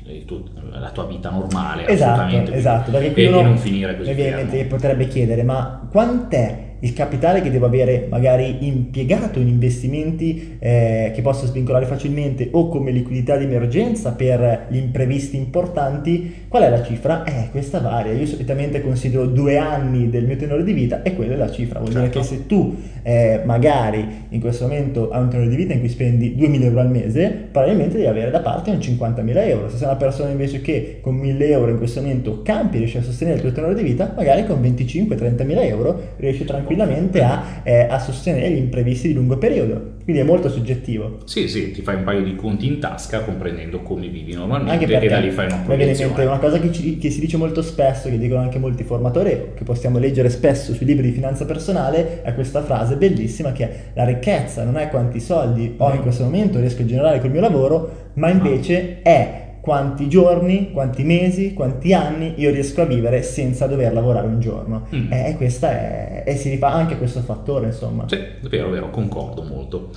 eh, 0.04 0.24
la 0.70 0.90
tua 0.90 1.04
vita 1.06 1.30
normale. 1.30 1.86
Esatto, 1.86 2.12
assolutamente, 2.12 2.54
esatto, 2.54 2.90
perché 2.90 3.22
e, 3.22 3.28
uno 3.28 3.42
non 3.42 3.58
finire 3.58 3.96
così 3.96 4.08
mi 4.08 4.14
viene 4.14 4.30
in 4.30 4.36
fermo. 4.36 4.50
mente 4.50 4.62
che 4.62 4.74
potrebbe 4.74 5.06
chiedere, 5.08 5.42
ma 5.42 5.86
quant'è 5.90 6.69
il 6.80 6.92
capitale 6.92 7.40
che 7.42 7.50
devo 7.50 7.66
avere 7.66 8.06
magari 8.08 8.66
impiegato 8.66 9.38
in 9.38 9.48
investimenti 9.48 10.56
eh, 10.58 11.12
che 11.14 11.20
posso 11.22 11.46
svincolare 11.46 11.84
facilmente 11.84 12.48
o 12.52 12.68
come 12.68 12.90
liquidità 12.90 13.36
di 13.36 13.44
emergenza 13.44 14.12
per 14.12 14.66
gli 14.70 14.76
imprevisti 14.76 15.36
importanti? 15.36 16.46
Qual 16.48 16.62
è 16.62 16.70
la 16.70 16.82
cifra? 16.82 17.24
Eh, 17.24 17.48
questa 17.50 17.80
varia. 17.80 18.12
Io 18.12 18.26
solitamente 18.26 18.80
considero 18.80 19.26
due 19.26 19.58
anni 19.58 20.08
del 20.08 20.24
mio 20.24 20.36
tenore 20.36 20.64
di 20.64 20.72
vita 20.72 21.02
e 21.02 21.14
quella 21.14 21.34
è 21.34 21.36
la 21.36 21.50
cifra. 21.50 21.78
Vuol 21.80 21.92
dire 21.92 22.04
Certo. 22.04 22.18
che 22.20 22.24
se 22.24 22.46
tu 22.46 22.74
eh, 23.02 23.40
magari 23.44 24.06
in 24.30 24.40
questo 24.40 24.66
momento 24.66 25.10
hai 25.10 25.20
un 25.20 25.28
tenore 25.28 25.48
di 25.50 25.56
vita 25.56 25.74
in 25.74 25.80
cui 25.80 25.88
spendi 25.88 26.34
2.000 26.38 26.62
euro 26.62 26.80
al 26.80 26.90
mese, 26.90 27.48
probabilmente 27.50 27.96
devi 27.96 28.08
avere 28.08 28.30
da 28.30 28.40
parte 28.40 28.70
un 28.70 28.78
50.000 28.78 29.48
euro. 29.48 29.68
Se 29.68 29.76
sei 29.76 29.86
una 29.86 29.96
persona 29.96 30.30
invece 30.30 30.62
che 30.62 30.98
con 31.02 31.20
1.000 31.20 31.42
euro 31.42 31.70
in 31.70 31.76
questo 31.78 32.00
momento 32.00 32.40
campi, 32.42 32.78
riesci 32.78 32.96
a 32.96 33.02
sostenere 33.02 33.36
il 33.36 33.42
tuo 33.42 33.52
tenore 33.52 33.74
di 33.74 33.82
vita, 33.82 34.12
magari 34.16 34.46
con 34.46 34.60
25-30.000 34.62 35.62
euro 35.66 36.00
riesci 36.16 36.44
tranquillamente 36.44 36.68
a, 36.78 37.42
eh, 37.62 37.86
a 37.88 37.98
sostenere 37.98 38.50
gli 38.50 38.56
imprevisti 38.58 39.08
di 39.08 39.14
lungo 39.14 39.36
periodo. 39.38 39.98
Quindi 40.04 40.22
è 40.22 40.24
molto 40.24 40.48
soggettivo. 40.48 41.18
Sì, 41.24 41.46
sì, 41.46 41.70
ti 41.70 41.82
fai 41.82 41.96
un 41.96 42.04
paio 42.04 42.22
di 42.22 42.34
conti 42.34 42.66
in 42.66 42.80
tasca 42.80 43.20
comprendendo 43.20 43.80
come 43.82 44.08
vivi 44.08 44.32
normalmente 44.34 44.72
Anche 44.72 44.86
perché 44.86 45.06
e 45.06 45.08
da 45.08 45.18
lì 45.18 45.30
fai 45.30 45.46
una 45.46 45.62
proiezione. 45.64 46.24
una 46.24 46.38
cosa 46.38 46.58
che, 46.58 46.72
ci- 46.72 46.98
che 46.98 47.10
si 47.10 47.20
dice 47.20 47.36
molto 47.36 47.62
spesso, 47.62 48.08
che 48.08 48.18
dicono 48.18 48.40
anche 48.40 48.58
molti 48.58 48.82
formatori, 48.82 49.52
che 49.54 49.62
possiamo 49.62 49.98
leggere 49.98 50.28
spesso 50.30 50.74
sui 50.74 50.86
libri 50.86 51.06
di 51.08 51.12
finanza 51.12 51.44
personale, 51.44 52.22
è 52.22 52.34
questa 52.34 52.62
frase 52.62 52.96
bellissima 52.96 53.52
che 53.52 53.64
è 53.64 53.80
la 53.94 54.04
ricchezza 54.04 54.64
non 54.64 54.76
è 54.78 54.88
quanti 54.88 55.20
soldi 55.20 55.74
ho 55.76 55.92
in 55.94 56.00
questo 56.02 56.24
momento, 56.24 56.58
riesco 56.58 56.82
a 56.82 56.86
generare 56.86 57.20
col 57.20 57.30
mio 57.30 57.40
lavoro, 57.40 58.08
ma 58.14 58.28
invece 58.30 59.02
è 59.02 59.48
quanti 59.60 60.08
giorni, 60.08 60.72
quanti 60.72 61.02
mesi, 61.04 61.52
quanti 61.54 61.92
anni 61.92 62.34
io 62.36 62.50
riesco 62.50 62.82
a 62.82 62.86
vivere 62.86 63.22
senza 63.22 63.66
dover 63.66 63.92
lavorare 63.92 64.26
un 64.26 64.40
giorno. 64.40 64.86
Mm. 64.94 65.12
E 65.12 65.34
questa 65.36 65.70
è, 65.70 66.24
e 66.26 66.36
si 66.36 66.50
rifà 66.50 66.72
anche 66.72 66.96
questo 66.96 67.20
fattore, 67.20 67.66
insomma. 67.66 68.04
Sì, 68.08 68.16
è 68.16 68.36
vero, 68.48 68.68
è 68.68 68.70
vero, 68.70 68.90
concordo 68.90 69.42
molto. 69.42 69.90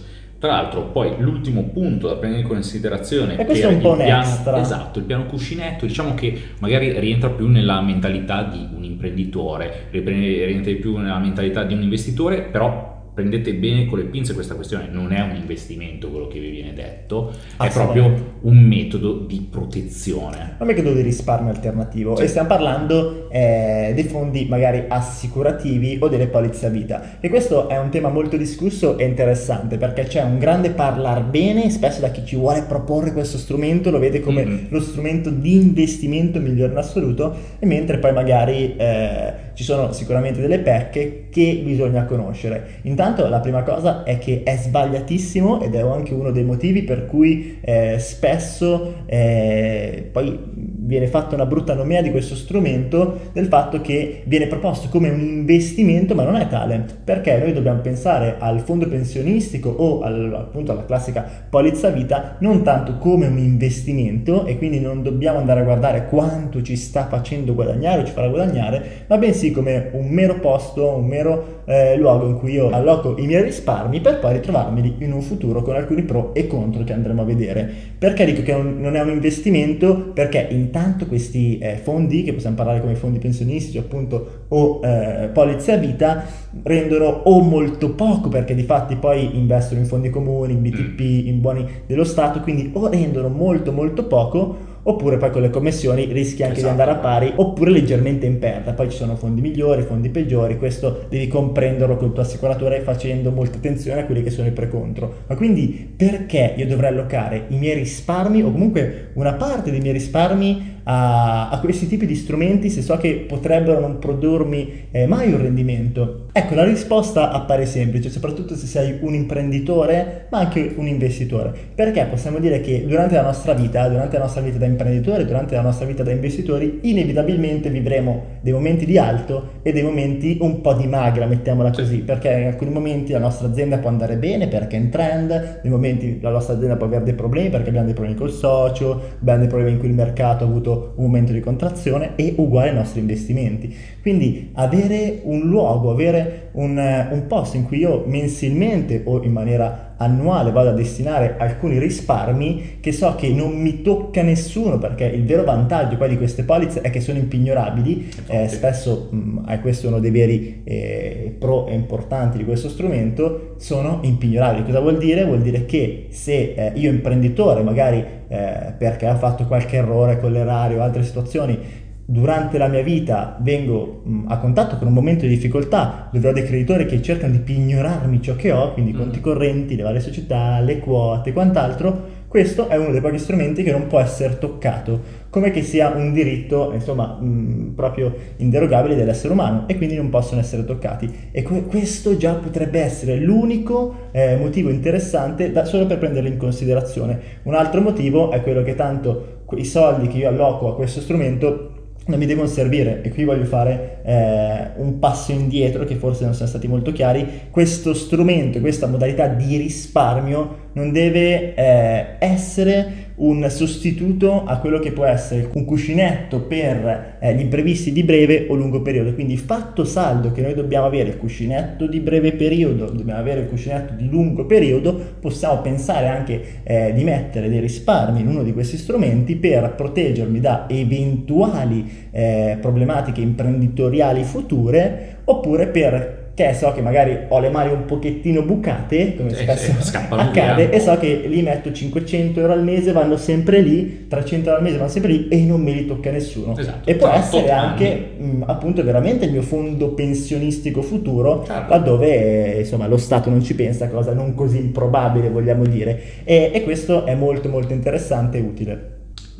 Tra 0.43 0.51
l'altro, 0.51 0.88
poi 0.88 1.13
l'ultimo 1.20 1.63
punto 1.63 2.10
da 2.10 2.15
prendere 2.15 2.41
in 2.41 2.48
considerazione 2.50 3.38
e 3.38 3.46
questo 3.46 3.70
è 3.70 3.74
un 3.74 3.79
po' 3.79 3.96
piano, 3.96 4.24
extra. 4.24 4.60
esatto, 4.60 5.00
il 5.00 5.05
piano 5.05 5.25
cuscinetto, 5.25 5.86
diciamo 5.86 6.15
che 6.15 6.38
magari 6.60 7.00
rientra 7.00 7.29
più 7.29 7.48
nella 7.48 7.79
mentalità 7.79 8.43
di 8.43 8.67
un 8.75 8.84
imprenditore, 8.84 9.86
rientra 9.91 10.74
più 10.74 10.98
nella 10.98 11.17
mentalità 11.17 11.63
di 11.63 11.74
un 11.74 11.82
investitore, 11.82 12.41
però 12.41 12.92
prendete 13.13 13.53
bene 13.53 13.86
con 13.86 14.00
le 14.00 14.05
pinze 14.05 14.34
questa 14.34 14.55
questione, 14.55 14.88
non 14.91 15.13
è 15.13 15.22
un 15.22 15.36
investimento 15.36 16.10
quello 16.10 16.27
che 16.27 16.39
vi 16.39 16.50
viene 16.50 16.74
detto, 16.74 17.32
è 17.58 17.70
proprio 17.70 18.38
un 18.41 18.58
metodo 18.58 19.20
di 19.20 19.48
protezione. 19.50 20.55
Un 20.58 20.67
metodo 20.67 20.93
di 20.93 21.01
risparmio 21.01 21.51
alternativo 21.51 22.15
sì. 22.15 22.24
e 22.24 22.27
stiamo 22.27 22.48
parlando 22.48 23.29
eh, 23.29 23.91
dei 23.93 24.03
fondi 24.05 24.48
magari 24.50 24.86
assicurativi 24.88 25.98
o 26.01 26.08
delle 26.08 26.27
polizze 26.27 26.65
a 26.65 26.70
vita 26.70 27.20
e 27.20 27.29
questo 27.29 27.70
è 27.70 27.77
un 27.77 27.89
tema 27.89 28.10
molto 28.10 28.36
discusso 28.36 28.98
e 28.98 29.05
interessante 29.05 29.77
perché 29.77 30.03
c'è 30.05 30.24
un 30.24 30.39
grande 30.39 30.72
parlar 30.72 31.24
bene, 31.24 31.70
spesso 31.70 32.01
da 32.01 32.10
chi 32.10 32.25
ci 32.25 32.36
vuole 32.36 32.63
proporre 32.63 33.13
questo 33.13 33.38
strumento 33.38 33.91
lo 33.91 34.00
vede 34.00 34.22
come 34.22 34.43
mm-hmm. 34.43 34.65
lo 34.70 34.82
strumento 34.82 35.29
di 35.29 35.55
investimento 35.55 36.39
migliore 36.39 36.72
in 36.72 36.77
assoluto 36.77 37.36
e 37.60 37.65
mentre 37.65 38.00
poi 38.00 38.12
magari 38.12 38.75
eh, 38.75 39.34
ci 39.53 39.63
sono 39.63 39.91
sicuramente 39.91 40.41
delle 40.41 40.60
pecche 40.60 41.27
che 41.29 41.62
bisogna 41.63 42.05
conoscere. 42.05 42.79
Intanto 42.84 43.02
Intanto 43.05 43.27
la 43.27 43.41
prima 43.41 43.63
cosa 43.63 44.03
è 44.03 44.17
che 44.17 44.43
è 44.45 44.55
sbagliatissimo 44.55 45.60
ed 45.62 45.75
è 45.75 45.81
anche 45.81 46.13
uno 46.13 46.31
dei 46.31 46.45
motivi 46.45 46.83
per 46.83 47.05
cui 47.05 47.60
eh, 47.60 48.00
spesso 48.00 49.03
eh, 49.07 50.07
poi 50.10 50.39
viene 50.85 51.07
fatta 51.07 51.35
una 51.35 51.45
brutta 51.45 51.73
nomea 51.73 52.01
di 52.01 52.11
questo 52.11 52.35
strumento 52.35 53.29
del 53.31 53.47
fatto 53.47 53.81
che 53.81 54.23
viene 54.25 54.47
proposto 54.47 54.89
come 54.89 55.09
un 55.09 55.19
investimento 55.19 56.13
ma 56.15 56.23
non 56.23 56.35
è 56.35 56.47
tale 56.47 56.83
perché 57.03 57.37
noi 57.37 57.53
dobbiamo 57.53 57.79
pensare 57.79 58.35
al 58.39 58.59
fondo 58.59 58.87
pensionistico 58.87 59.69
o 59.69 60.01
al, 60.01 60.33
appunto 60.33 60.71
alla 60.71 60.85
classica 60.85 61.25
polizza 61.49 61.89
vita 61.89 62.35
non 62.39 62.63
tanto 62.63 62.97
come 62.97 63.27
un 63.27 63.37
investimento 63.37 64.45
e 64.45 64.57
quindi 64.57 64.79
non 64.79 65.01
dobbiamo 65.01 65.39
andare 65.39 65.61
a 65.61 65.63
guardare 65.63 66.07
quanto 66.07 66.61
ci 66.61 66.75
sta 66.75 67.07
facendo 67.07 67.53
guadagnare 67.53 68.01
o 68.01 68.05
ci 68.05 68.11
farà 68.11 68.27
guadagnare 68.27 69.05
ma 69.07 69.17
bensì 69.17 69.51
come 69.51 69.89
un 69.93 70.07
mero 70.07 70.39
posto 70.39 70.95
un 70.95 71.05
mero 71.05 71.61
eh, 71.65 71.95
luogo 71.95 72.27
in 72.27 72.37
cui 72.37 72.53
io 72.53 72.69
alloco 72.69 73.15
i 73.17 73.25
miei 73.25 73.43
risparmi 73.43 74.01
per 74.01 74.19
poi 74.19 74.33
ritrovarmi 74.33 74.97
in 74.99 75.13
un 75.13 75.21
futuro 75.21 75.61
con 75.61 75.75
alcuni 75.75 76.03
pro 76.03 76.33
e 76.33 76.47
contro 76.47 76.83
che 76.83 76.93
andremo 76.93 77.21
a 77.21 77.25
vedere. 77.25 77.69
Perché 77.97 78.25
dico 78.25 78.41
che 78.41 78.53
non 78.53 78.95
è 78.95 79.01
un 79.01 79.09
investimento? 79.09 80.11
Perché 80.13 80.47
intanto 80.74 81.06
questi 81.06 81.60
eh, 81.60 81.77
fondi, 81.77 82.24
che 82.24 82.34
possiamo 82.34 82.56
parlare 82.56 82.82
come 82.82 82.96
fondi 82.96 83.20
pensionistici 83.20 83.77
appunto 83.77 84.46
o 84.48 84.80
eh, 84.84 85.30
polizze 85.32 85.74
a 85.74 85.77
vita, 85.77 86.25
rendono 86.63 87.06
o 87.06 87.42
molto 87.42 87.94
poco 87.94 88.27
perché 88.27 88.56
di 88.56 88.63
fatti 88.63 88.96
poi 88.96 89.38
investono 89.38 89.82
in 89.82 89.86
fondi 89.86 90.10
comuni, 90.10 90.53
in 90.53 90.63
BTP, 90.63 91.27
in 91.27 91.42
buoni 91.42 91.68
dello 91.86 92.03
Stato, 92.03 92.39
quindi 92.39 92.72
o 92.74 92.89
rendono 92.89 93.30
molto 93.30 93.72
molto 93.72 94.06
poco 94.08 94.72
oppure 94.83 95.17
poi 95.17 95.31
con 95.31 95.41
le 95.41 95.49
commissioni 95.49 96.05
rischi 96.11 96.43
anche 96.43 96.57
esatto. 96.57 96.73
di 96.73 96.81
andare 96.81 96.91
a 96.91 97.01
pari 97.01 97.31
oppure 97.35 97.71
leggermente 97.71 98.25
in 98.25 98.39
perda 98.39 98.73
poi 98.73 98.89
ci 98.89 98.97
sono 98.97 99.15
fondi 99.15 99.41
migliori 99.41 99.83
fondi 99.83 100.09
peggiori 100.09 100.57
questo 100.57 101.05
devi 101.09 101.27
comprenderlo 101.27 101.95
con 101.95 102.07
il 102.07 102.13
tuo 102.13 102.23
assicuratore 102.23 102.81
facendo 102.81 103.31
molta 103.31 103.57
attenzione 103.57 104.01
a 104.01 104.05
quelli 104.05 104.23
che 104.23 104.29
sono 104.29 104.47
i 104.47 104.51
pre 104.51 104.67
contro 104.67 105.23
ma 105.27 105.35
quindi 105.35 105.93
perché 105.95 106.53
io 106.57 106.67
dovrei 106.67 106.89
allocare 106.89 107.45
i 107.49 107.57
miei 107.57 107.75
risparmi 107.75 108.41
o 108.41 108.51
comunque 108.51 109.11
una 109.13 109.33
parte 109.33 109.71
dei 109.71 109.79
miei 109.79 109.93
risparmi 109.93 110.71
a, 110.83 111.49
a, 111.49 111.59
questi 111.59 111.87
tipi 111.87 112.05
di 112.05 112.15
strumenti 112.15 112.69
se 112.69 112.81
so 112.81 112.97
che 112.97 113.25
potrebbero 113.27 113.79
non 113.79 113.99
produrmi 113.99 114.87
eh, 114.91 115.07
mai 115.07 115.31
un 115.31 115.41
rendimento? 115.41 116.23
Ecco, 116.35 116.55
la 116.55 116.63
risposta 116.63 117.29
appare 117.29 117.67
semplice, 117.67 118.09
soprattutto 118.09 118.55
se 118.55 118.65
sei 118.65 118.97
un 119.01 119.13
imprenditore, 119.13 120.25
ma 120.31 120.39
anche 120.39 120.73
un 120.77 120.87
investitore. 120.87 121.53
Perché 121.75 122.07
possiamo 122.09 122.39
dire 122.39 122.59
che 122.59 122.87
durante 122.87 123.13
la 123.13 123.21
nostra 123.21 123.53
vita, 123.53 123.87
durante 123.87 124.17
la 124.17 124.23
nostra 124.23 124.41
vita 124.41 124.57
da 124.57 124.65
imprenditore, 124.65 125.27
durante 125.27 125.53
la 125.53 125.61
nostra 125.61 125.85
vita 125.85 126.01
da 126.01 126.09
investitori, 126.09 126.79
inevitabilmente 126.81 127.69
vivremo 127.69 128.39
dei 128.41 128.51
momenti 128.51 128.87
di 128.87 128.97
alto 128.97 129.59
e 129.61 129.71
dei 129.71 129.83
momenti 129.83 130.39
un 130.41 130.61
po' 130.61 130.73
di 130.73 130.87
magra, 130.87 131.27
mettiamola 131.27 131.69
così, 131.69 131.97
perché 131.97 132.31
in 132.31 132.47
alcuni 132.47 132.71
momenti 132.71 133.11
la 133.11 133.19
nostra 133.19 133.47
azienda 133.47 133.77
può 133.77 133.89
andare 133.89 134.17
bene 134.17 134.47
perché 134.47 134.75
è 134.75 134.79
in 134.79 134.89
trend, 134.89 135.59
nei 135.61 135.71
momenti 135.71 136.19
la 136.19 136.31
nostra 136.31 136.55
azienda 136.55 136.77
può 136.77 136.87
avere 136.87 137.03
dei 137.03 137.13
problemi 137.13 137.49
perché 137.49 137.67
abbiamo 137.67 137.85
dei 137.85 137.93
problemi 137.93 138.17
col 138.17 138.31
socio, 138.31 138.99
abbiamo 139.19 139.41
dei 139.41 139.49
problemi 139.49 139.73
in 139.73 139.77
cui 139.77 139.89
il 139.89 139.93
mercato 139.93 140.45
ha 140.45 140.47
avuto 140.47 140.93
un 140.95 141.05
momento 141.05 141.31
di 141.31 141.41
contrazione 141.41 142.13
e 142.15 142.33
uguale 142.37 142.69
ai 142.69 142.75
nostri 142.75 143.01
investimenti. 143.01 143.71
Quindi 144.01 144.49
avere 144.53 145.19
un 145.25 145.41
luogo, 145.41 145.91
avere 145.91 146.21
un, 146.53 147.08
un 147.12 147.27
posto 147.27 147.58
in 147.58 147.65
cui 147.65 147.80
io 147.80 148.03
mensilmente 148.06 149.01
o 149.06 149.24
in 149.24 149.32
maniera 149.32 149.94
annuale 149.98 150.51
vado 150.51 150.70
a 150.70 150.74
destinare 150.74 151.36
alcuni 151.38 151.77
risparmi 151.80 152.77
che 152.80 152.92
so 152.92 153.15
che 153.15 153.30
non 153.30 153.60
mi 153.60 153.82
tocca 153.82 154.22
nessuno 154.22 154.77
perché 154.77 155.06
il 155.06 155.24
vero 155.25 155.44
vantaggio 155.44 155.98
poi 155.98 156.10
di 156.10 156.18
queste 156.18 156.44
polizze 156.44 156.82
è 156.82 156.89
che 156.89 157.00
sono 157.00 157.18
impignorabili. 157.18 158.12
Eh, 158.27 158.48
spesso 158.48 159.08
mh, 159.10 159.46
è 159.48 159.60
questo 159.60 159.88
uno 159.88 160.00
dei 160.00 160.12
veri 160.12 160.62
eh, 160.63 161.36
pro 161.38 161.68
e 161.68 161.74
importanti 161.74 162.38
di 162.38 162.44
questo 162.44 162.70
strumento 162.70 163.56
sono 163.58 164.00
impignorabili. 164.01 164.65
Cosa 164.65 164.80
vuol 164.80 164.98
dire? 164.98 165.25
vuol 165.25 165.42
dire 165.42 165.65
che 165.65 166.08
se 166.10 166.53
eh, 166.56 166.72
io 166.75 166.89
imprenditore 166.89 167.63
magari 167.63 168.03
eh, 168.27 168.74
perché 168.77 169.08
ho 169.08 169.15
fatto 169.15 169.46
qualche 169.46 169.77
errore 169.77 170.20
con 170.20 170.32
l'erario 170.32 170.80
o 170.80 170.82
altre 170.82 171.03
situazioni 171.03 171.82
durante 172.13 172.60
la 172.60 172.67
mia 172.67 172.84
vita 172.84 173.38
vengo 173.41 174.03
mh, 174.03 174.25
a 174.27 174.38
contatto 174.38 174.77
con 174.77 174.88
un 174.88 174.93
momento 174.93 175.25
di 175.25 175.29
difficoltà 175.29 176.10
dove 176.12 176.29
ho 176.29 176.32
dei 176.32 176.43
creditori 176.43 176.86
che 176.86 177.01
cercano 177.01 177.34
di 177.34 177.39
pignorarmi 177.39 178.22
ciò 178.22 178.36
che 178.36 178.51
ho, 178.51 178.72
quindi 178.74 178.91
i 178.91 178.93
conti 178.93 179.17
mm. 179.17 179.22
correnti, 179.22 179.75
le 179.75 179.82
varie 179.82 180.00
società, 180.00 180.60
le 180.60 180.77
quote 180.77 181.32
e 181.32 181.34
quant'altro, 181.34 182.22
questo 182.27 182.67
è 182.67 182.77
uno 182.77 182.91
dei 182.91 183.01
pochi 183.01 183.17
strumenti 183.17 183.63
che 183.63 183.72
non 183.72 183.88
può 183.88 184.00
essere 184.00 184.38
toccato, 184.38 185.22
come 185.29 185.50
che 185.50 185.63
sia 185.63 185.89
un 185.89 186.13
diritto, 186.13 186.72
insomma, 186.74 187.17
mh, 187.20 187.74
proprio 187.75 188.13
inderogabile 188.38 188.96
dell'essere 188.96 189.34
umano 189.34 189.67
e 189.67 189.75
quindi 189.77 189.96
non 189.96 190.10
possono 190.10 190.39
essere 190.39 190.65
toccati. 190.65 191.29
E 191.32 191.41
que- 191.41 191.65
questo 191.65 192.15
già 192.15 192.34
potrebbe 192.34 192.79
essere 192.79 193.17
l'unico 193.17 194.10
eh, 194.12 194.36
motivo 194.36 194.70
interessante 194.70 195.51
da, 195.51 195.65
solo 195.65 195.88
per 195.88 195.98
prenderlo 195.98 196.29
in 196.29 196.38
considerazione. 196.38 197.20
Un 197.43 197.55
altro 197.55 197.82
motivo 197.82 198.29
è 198.32 198.41
quello 198.43 198.62
che 198.62 198.75
tanto 198.75 199.41
i 199.55 199.65
soldi 199.65 200.08
che 200.08 200.17
io 200.17 200.29
alloco 200.29 200.70
a 200.70 200.75
questo 200.75 201.01
strumento 201.01 201.73
non 202.05 202.19
mi 202.19 202.25
devono 202.25 202.48
servire. 202.48 203.01
E 203.01 203.10
qui 203.10 203.24
voglio 203.24 203.45
fare 203.45 204.00
eh, 204.03 204.67
un 204.77 205.00
passo 205.00 205.31
indietro 205.31 205.86
che 205.86 205.95
forse 205.95 206.25
non 206.25 206.33
sono 206.33 206.50
stati 206.50 206.67
molto 206.67 206.91
chiari. 206.91 207.41
Questo 207.50 207.93
strumento 207.93 208.60
questa 208.60 208.88
modalità 208.88 209.27
di 209.27 209.57
risparmio 209.57 210.62
non 210.74 210.91
deve 210.91 211.53
eh, 211.55 212.05
essere 212.19 213.02
un 213.15 213.48
sostituto 213.50 214.43
a 214.46 214.58
quello 214.58 214.79
che 214.79 214.91
può 214.91 215.05
essere 215.05 215.50
un 215.53 215.65
cuscinetto 215.65 216.41
per 216.41 217.17
eh, 217.20 217.36
gli 217.36 217.41
imprevisti 217.41 217.91
di 217.91 218.03
breve 218.03 218.48
o 218.50 218.55
lungo 218.55 218.82
periodo. 218.82 219.13
Quindi 219.13 219.38
fatto 219.38 219.86
saldo 219.86 220.32
che 220.32 220.41
noi 220.41 220.53
dobbiamo 220.53 220.86
avere 220.86 221.10
il 221.10 221.17
cuscinetto 221.17 221.86
di 221.86 222.00
breve 222.00 222.34
periodo, 222.34 222.89
dobbiamo 222.89 223.20
avere 223.20 223.41
il 223.41 223.48
cuscinetto 223.48 223.93
di 223.93 224.10
lungo 224.10 224.46
periodo, 224.46 225.00
possiamo 225.20 225.62
pensare 225.62 226.08
anche 226.08 226.41
eh, 226.63 226.91
di 226.93 227.03
mettere 227.03 227.50
dei 227.50 227.60
risparmi 227.60 228.22
in 228.22 228.27
uno 228.27 228.43
di 228.43 228.53
questi 228.53 228.77
strumenti 228.77 229.36
per 229.36 229.74
proteggermi 229.75 230.39
da 230.39 230.65
eventuali 230.70 232.08
eh, 232.12 232.58
problematiche 232.60 233.22
imprenditoriali 233.22 234.24
future 234.24 235.17
oppure 235.25 235.67
per 235.67 236.23
che 236.35 236.53
so 236.55 236.71
che 236.71 236.81
magari 236.81 237.25
ho 237.27 237.39
le 237.39 237.49
mani 237.49 237.71
un 237.71 237.85
pochettino 237.85 238.41
bucate, 238.41 239.15
come 239.15 239.33
sì, 239.33 239.43
spesso 239.43 239.71
sì, 239.79 239.95
accade, 240.09 240.71
e 240.71 240.79
so 240.79 240.97
che 240.97 241.25
li 241.27 241.43
metto 241.43 241.71
500 241.71 242.39
euro 242.39 242.53
al 242.53 242.63
mese, 242.63 242.91
vanno 242.91 243.17
sempre 243.17 243.61
lì, 243.61 244.07
300 244.07 244.49
euro 244.49 244.57
al 244.57 244.63
mese 244.63 244.77
vanno 244.77 244.89
sempre 244.89 245.11
lì 245.11 245.27
e 245.27 245.37
non 245.41 245.61
me 245.61 245.71
li 245.71 245.85
tocca 245.85 246.09
nessuno. 246.09 246.57
Esatto, 246.57 246.89
e 246.89 246.95
può 246.95 247.09
essere 247.09 247.51
anche 247.51 248.13
mh, 248.17 248.43
appunto 248.47 248.83
veramente 248.83 249.25
il 249.25 249.31
mio 249.31 249.43
fondo 249.43 249.89
pensionistico 249.89 250.81
futuro, 250.81 251.43
certo. 251.45 251.69
laddove 251.69 252.55
insomma 252.59 252.87
lo 252.87 252.97
Stato 252.97 253.29
non 253.29 253.43
ci 253.43 253.53
pensa, 253.53 253.87
cosa 253.89 254.13
non 254.13 254.33
così 254.33 254.57
improbabile 254.57 255.29
vogliamo 255.29 255.65
dire. 255.65 256.01
E, 256.23 256.49
e 256.51 256.63
questo 256.63 257.05
è 257.05 257.13
molto 257.13 257.47
molto 257.47 257.73
interessante 257.73 258.39
e 258.39 258.41
utile. 258.41 258.92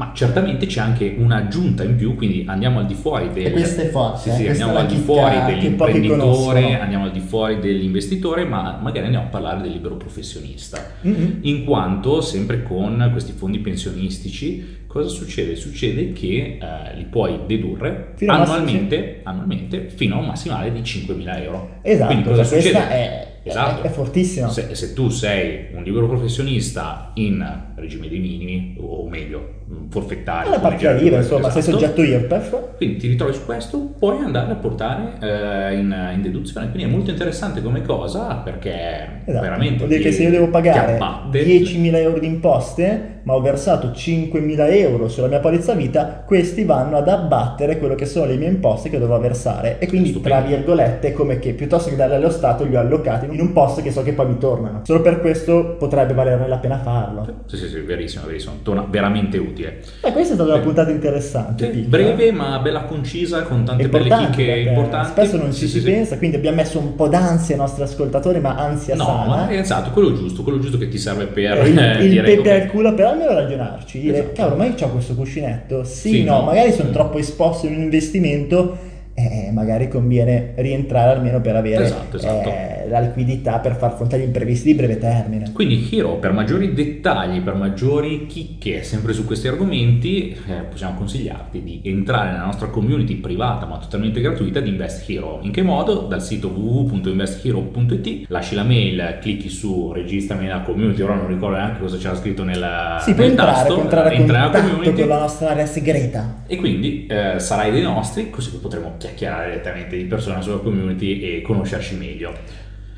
Ma 0.04 0.12
certamente 0.14 0.66
c'è 0.66 0.82
anche 0.82 1.16
un'aggiunta 1.18 1.84
in 1.84 1.96
più, 1.96 2.16
quindi 2.16 2.44
andiamo 2.46 2.80
al 2.80 2.86
di 2.86 2.94
fuori 2.94 3.30
del... 3.32 3.46
E 3.46 3.52
questo 3.52 3.82
è 3.82 3.90
forte. 3.90 4.32
Sì, 4.32 4.36
sì, 4.36 4.48
andiamo 4.50 4.76
al 4.76 4.88
di 4.88 4.96
fuori 4.98 5.38
dell'imprenditore, 5.46 6.80
andiamo 6.80 7.06
al 7.06 7.12
di 7.12 7.22
fuori 7.22 7.60
dell'investitore, 7.60 8.44
ma 8.44 8.78
magari 8.82 9.06
andiamo 9.06 9.28
a 9.28 9.30
parlare 9.30 9.62
del 9.62 9.72
libero 9.72 9.96
professionista. 9.96 10.96
Mm-hmm. 11.08 11.32
In 11.42 11.64
quanto, 11.64 12.20
sempre 12.20 12.64
con 12.64 13.10
questi 13.12 13.32
fondi 13.32 13.60
pensionistici, 13.60 14.82
cosa 14.88 15.08
succede? 15.08 15.56
Succede 15.56 16.12
che 16.12 16.58
eh, 16.60 16.96
li 16.98 17.06
puoi 17.06 17.40
dedurre 17.48 18.16
annualmente, 18.26 19.22
annualmente, 19.24 19.88
fino 19.90 20.16
a 20.16 20.20
un 20.20 20.26
massimale 20.26 20.72
di 20.74 20.82
5.000 20.82 21.42
euro. 21.44 21.70
Esatto, 21.82 22.12
quindi 22.12 22.28
cosa 22.28 22.44
succede? 22.44 22.90
È 22.90 23.32
Esatto. 23.44 23.84
È, 23.84 23.88
è 23.88 23.90
fortissimo. 23.90 24.50
Se, 24.50 24.74
se, 24.74 24.94
tu 24.94 25.10
sei 25.10 25.68
un 25.74 25.84
libero 25.84 26.08
professionista 26.08 27.12
in 27.16 27.46
regime 27.76 28.08
dei 28.08 28.20
minimi, 28.20 28.76
o 28.80 29.08
meglio, 29.08 29.62
forfettario. 29.90 30.52
La 30.52 30.60
partita 30.60 30.92
IVA, 30.92 31.18
insomma, 31.18 31.48
esatto. 31.48 31.62
sei 31.62 31.72
soggetto 31.72 32.02
IRPEF. 32.02 32.76
Quindi 32.78 32.98
ti 32.98 33.08
ritrovi 33.08 33.34
su 33.34 33.46
questo, 33.46 33.78
puoi 33.98 34.18
andare 34.24 34.52
a 34.52 34.56
portare 34.56 35.14
eh, 35.20 35.78
in, 35.78 36.12
in, 36.14 36.22
deduzione. 36.22 36.70
Quindi 36.72 36.90
è 36.90 36.92
molto 36.92 37.12
interessante 37.12 37.62
come 37.62 37.82
cosa 37.82 38.36
perché 38.44 39.22
esatto. 39.26 39.42
veramente. 39.42 39.78
Vuol 39.78 39.90
dire 39.90 40.02
che 40.02 40.12
se 40.12 40.24
io 40.24 40.30
devo 40.30 40.50
pagare 40.50 40.98
10.000 40.98 41.96
euro 41.96 42.20
di 42.20 42.28
imposte, 42.28 43.22
ma 43.24 43.36
ho 43.36 43.42
versato 43.42 43.88
5.000 43.88 44.74
euro 44.74 45.08
sulla 45.08 45.28
mia 45.28 45.40
polizza 45.40 45.74
vita, 45.74 46.24
questi 46.26 46.64
vanno 46.64 46.98
ad 46.98 47.08
abbattere 47.08 47.78
quello 47.78 47.96
che 47.96 48.06
sono 48.06 48.26
le 48.26 48.36
mie 48.36 48.50
imposte 48.50 48.90
che 48.90 49.00
dovrò 49.00 49.20
versare. 49.20 49.80
E 49.80 49.88
quindi, 49.88 50.10
Stupendo. 50.10 50.38
tra 50.38 50.48
virgolette, 50.48 51.10
è 51.10 51.14
come 51.14 51.40
che 51.40 51.54
piuttosto 51.54 51.90
che 51.90 51.96
darle 51.96 52.16
allo 52.16 52.30
Stato, 52.30 52.66
li 52.66 52.76
ho 52.76 52.80
allocati 52.80 53.28
in 53.30 53.40
un 53.40 53.54
posto 53.54 53.82
che 53.82 53.92
so 53.92 54.04
che 54.04 54.14
poi 54.14 54.28
mi 54.28 54.38
tornano. 54.38 54.82
Solo 54.84 55.02
per 55.02 55.22
questo 55.22 55.76
potrebbe 55.78 56.14
valerne 56.14 56.48
la 56.48 56.58
pena 56.58 56.80
farlo. 56.80 57.44
Sì, 57.46 57.58
sì, 57.58 57.68
sì, 57.68 57.80
verissimo, 57.80 58.26
verissimo. 58.26 58.56
Torna 58.62 58.86
veramente 58.90 59.38
utile. 59.38 59.53
E 59.62 60.12
questa 60.12 60.34
è 60.34 60.36
stata 60.36 60.44
una 60.44 60.60
puntata 60.60 60.92
interessante. 60.92 61.72
Sì, 61.72 61.80
breve 61.82 62.32
ma 62.32 62.60
bella 62.60 62.84
concisa, 62.84 63.44
con 63.44 63.64
tante 63.64 63.88
belle 63.88 64.10
chicche 64.10 64.60
importanti. 64.68 65.10
Spesso 65.10 65.38
non 65.38 65.54
ci 65.54 65.68
sì, 65.68 65.68
si 65.68 65.80
sì, 65.80 65.86
pensa, 65.86 66.18
quindi 66.18 66.38
abbiamo 66.38 66.58
messo 66.58 66.80
un 66.80 66.96
po' 66.96 67.08
d'ansia 67.08 67.56
ai 67.56 67.62
nostri 67.62 67.84
ascoltatori, 67.84 68.40
ma 68.40 68.56
ansia 68.56 68.96
no, 68.96 69.06
sana. 69.06 69.36
Ma 69.36 69.54
esatto, 69.54 69.92
quello 69.92 70.14
giusto, 70.14 70.44
quello 70.44 70.60
giusto 70.60 70.78
che 70.78 70.88
ti 70.88 70.98
serve 70.98 71.26
per 71.28 71.68
il, 71.68 71.78
eh, 71.78 72.04
il 72.04 72.22
pepe 72.22 72.62
al 72.62 72.68
culo 72.68 72.94
per 72.94 73.06
almeno 73.06 73.34
ragionarci, 73.34 74.00
dire 74.00 74.18
esatto. 74.18 74.34
cavolo, 74.34 74.56
ma 74.56 74.66
io 74.66 74.74
ho 74.80 74.90
questo 74.90 75.14
cuscinetto? 75.14 75.84
Sì, 75.84 76.10
sì 76.10 76.24
no, 76.24 76.40
no, 76.40 76.44
magari 76.46 76.72
sono 76.72 76.90
troppo 76.90 77.18
esposto 77.18 77.68
in 77.68 77.76
un 77.76 77.82
investimento 77.82 78.92
eh, 79.16 79.52
magari 79.52 79.88
conviene 79.88 80.54
rientrare 80.56 81.12
almeno 81.12 81.40
per 81.40 81.56
avere 81.56 81.84
esatto, 81.84 82.18
esatto. 82.18 82.50
Eh, 82.50 82.83
la 82.90 83.00
liquidità 83.00 83.60
per 83.60 83.76
far 83.76 83.96
fronte 83.96 84.16
agli 84.16 84.24
imprevisti 84.24 84.68
di 84.68 84.76
breve 84.76 84.98
termine. 84.98 85.52
Quindi 85.54 85.90
Hero, 85.92 86.16
per 86.16 86.32
maggiori 86.32 86.74
dettagli, 86.74 87.42
per 87.42 87.56
maggiori 87.56 88.26
chicche 88.28 88.84
sempre 88.84 89.14
su 89.14 89.26
questi 89.26 89.48
argomenti, 89.48 90.30
eh, 90.48 90.64
possiamo 90.70 90.98
consigliarti 90.98 91.62
di 91.64 91.82
entrare 91.84 92.32
nella 92.32 92.46
nostra 92.46 92.68
community 92.68 93.16
privata 93.16 93.66
ma 93.66 93.78
totalmente 93.78 94.22
gratuita 94.22 94.60
di 94.60 94.70
Invest 94.70 95.10
Hero. 95.10 95.40
In 95.42 95.52
che 95.52 95.62
modo? 95.62 96.02
Dal 96.02 96.22
sito 96.22 96.48
www.investhero.it, 96.48 98.26
lasci 98.28 98.56
la 98.56 98.64
mail, 98.64 99.18
clicchi 99.22 99.50
su 99.50 99.92
registrami 99.92 100.44
nella 100.44 100.62
community, 100.62 101.02
ora 101.02 101.16
non 101.16 101.28
ricordo 101.28 101.58
neanche 101.58 101.80
cosa 101.80 101.98
c'era 101.98 102.16
scritto 102.16 102.44
nel, 102.44 102.98
sì, 103.02 103.14
nel 103.14 103.30
entrare, 103.30 103.52
tasto, 103.52 103.82
entrare, 103.82 104.16
entrare 104.16 104.50
nella 104.50 104.70
community 104.70 105.00
con 105.00 105.10
la 105.10 105.20
nostra 105.20 105.50
area 105.50 105.66
segreta. 105.66 106.44
E 106.48 106.56
quindi 106.58 107.06
eh, 107.08 107.40
sarai 107.40 107.72
dei 107.72 107.82
nostri, 107.82 108.30
così 108.30 108.52
potremo 108.60 108.96
chiacchierare 108.98 109.52
direttamente 109.52 109.98
di 109.98 110.04
persona 110.06 110.42
sulla 110.42 110.58
community 110.58 111.20
e 111.20 111.42
conoscerci 111.42 111.96
meglio. 111.96 112.34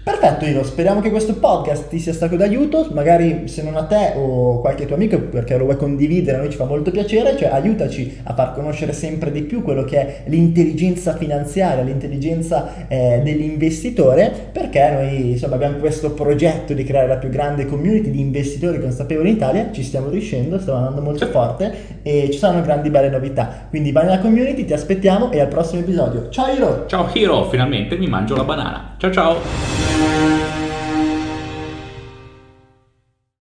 Perfetto 0.06 0.46
Iro, 0.46 0.64
speriamo 0.64 1.02
che 1.02 1.10
questo 1.10 1.34
podcast 1.34 1.88
ti 1.88 1.98
sia 1.98 2.14
stato 2.14 2.36
d'aiuto, 2.36 2.90
magari 2.94 3.48
se 3.48 3.64
non 3.64 3.76
a 3.76 3.86
te 3.86 4.14
o 4.16 4.60
qualche 4.60 4.86
tuo 4.86 4.96
amico 4.96 5.20
perché 5.20 5.58
lo 5.58 5.64
vuoi 5.64 5.78
condividere, 5.78 6.38
a 6.38 6.42
noi 6.42 6.52
ci 6.52 6.58
fa 6.58 6.66
molto 6.66 6.92
piacere, 6.92 7.36
cioè 7.36 7.48
aiutaci 7.48 8.20
a 8.26 8.36
far 8.36 8.54
conoscere 8.54 8.94
sempre 8.94 9.32
di 9.32 9.42
più 9.42 9.64
quello 9.64 9.84
che 9.84 9.98
è 9.98 10.22
l'intelligenza 10.26 11.16
finanziaria, 11.16 11.84
l'intelligenza 11.84 12.88
eh, 12.88 13.22
dell'investitore, 13.24 14.32
perché 14.52 14.92
noi 14.92 15.32
insomma 15.32 15.56
abbiamo 15.56 15.78
questo 15.78 16.12
progetto 16.12 16.76
di 16.76 16.84
creare 16.84 17.08
la 17.08 17.18
più 17.18 17.30
grande 17.30 17.66
community 17.66 18.12
di 18.12 18.20
investitori 18.20 18.80
consapevoli 18.80 19.30
in 19.30 19.36
Italia, 19.38 19.72
ci 19.72 19.82
stiamo 19.82 20.10
riuscendo, 20.10 20.60
stiamo 20.60 20.78
andando 20.78 21.02
molto 21.02 21.26
forte 21.26 21.74
e 22.04 22.30
ci 22.32 22.38
saranno 22.38 22.62
grandi 22.62 22.92
belle 22.92 23.10
novità, 23.10 23.66
quindi 23.70 23.92
vai 23.92 24.06
nella 24.06 24.20
community, 24.20 24.66
ti 24.66 24.74
aspettiamo 24.74 25.32
e 25.32 25.40
al 25.40 25.48
prossimo 25.48 25.82
episodio. 25.82 26.30
Ciao 26.30 26.54
Iro! 26.54 26.86
Ciao 26.86 27.10
Hiro, 27.12 27.50
finalmente 27.50 27.98
mi 27.98 28.06
mangio 28.06 28.36
la 28.36 28.44
banana. 28.44 28.94
Ciao 28.98 29.12
ciao! 29.12 29.95
Thank 30.06 30.30
you. 30.30 30.35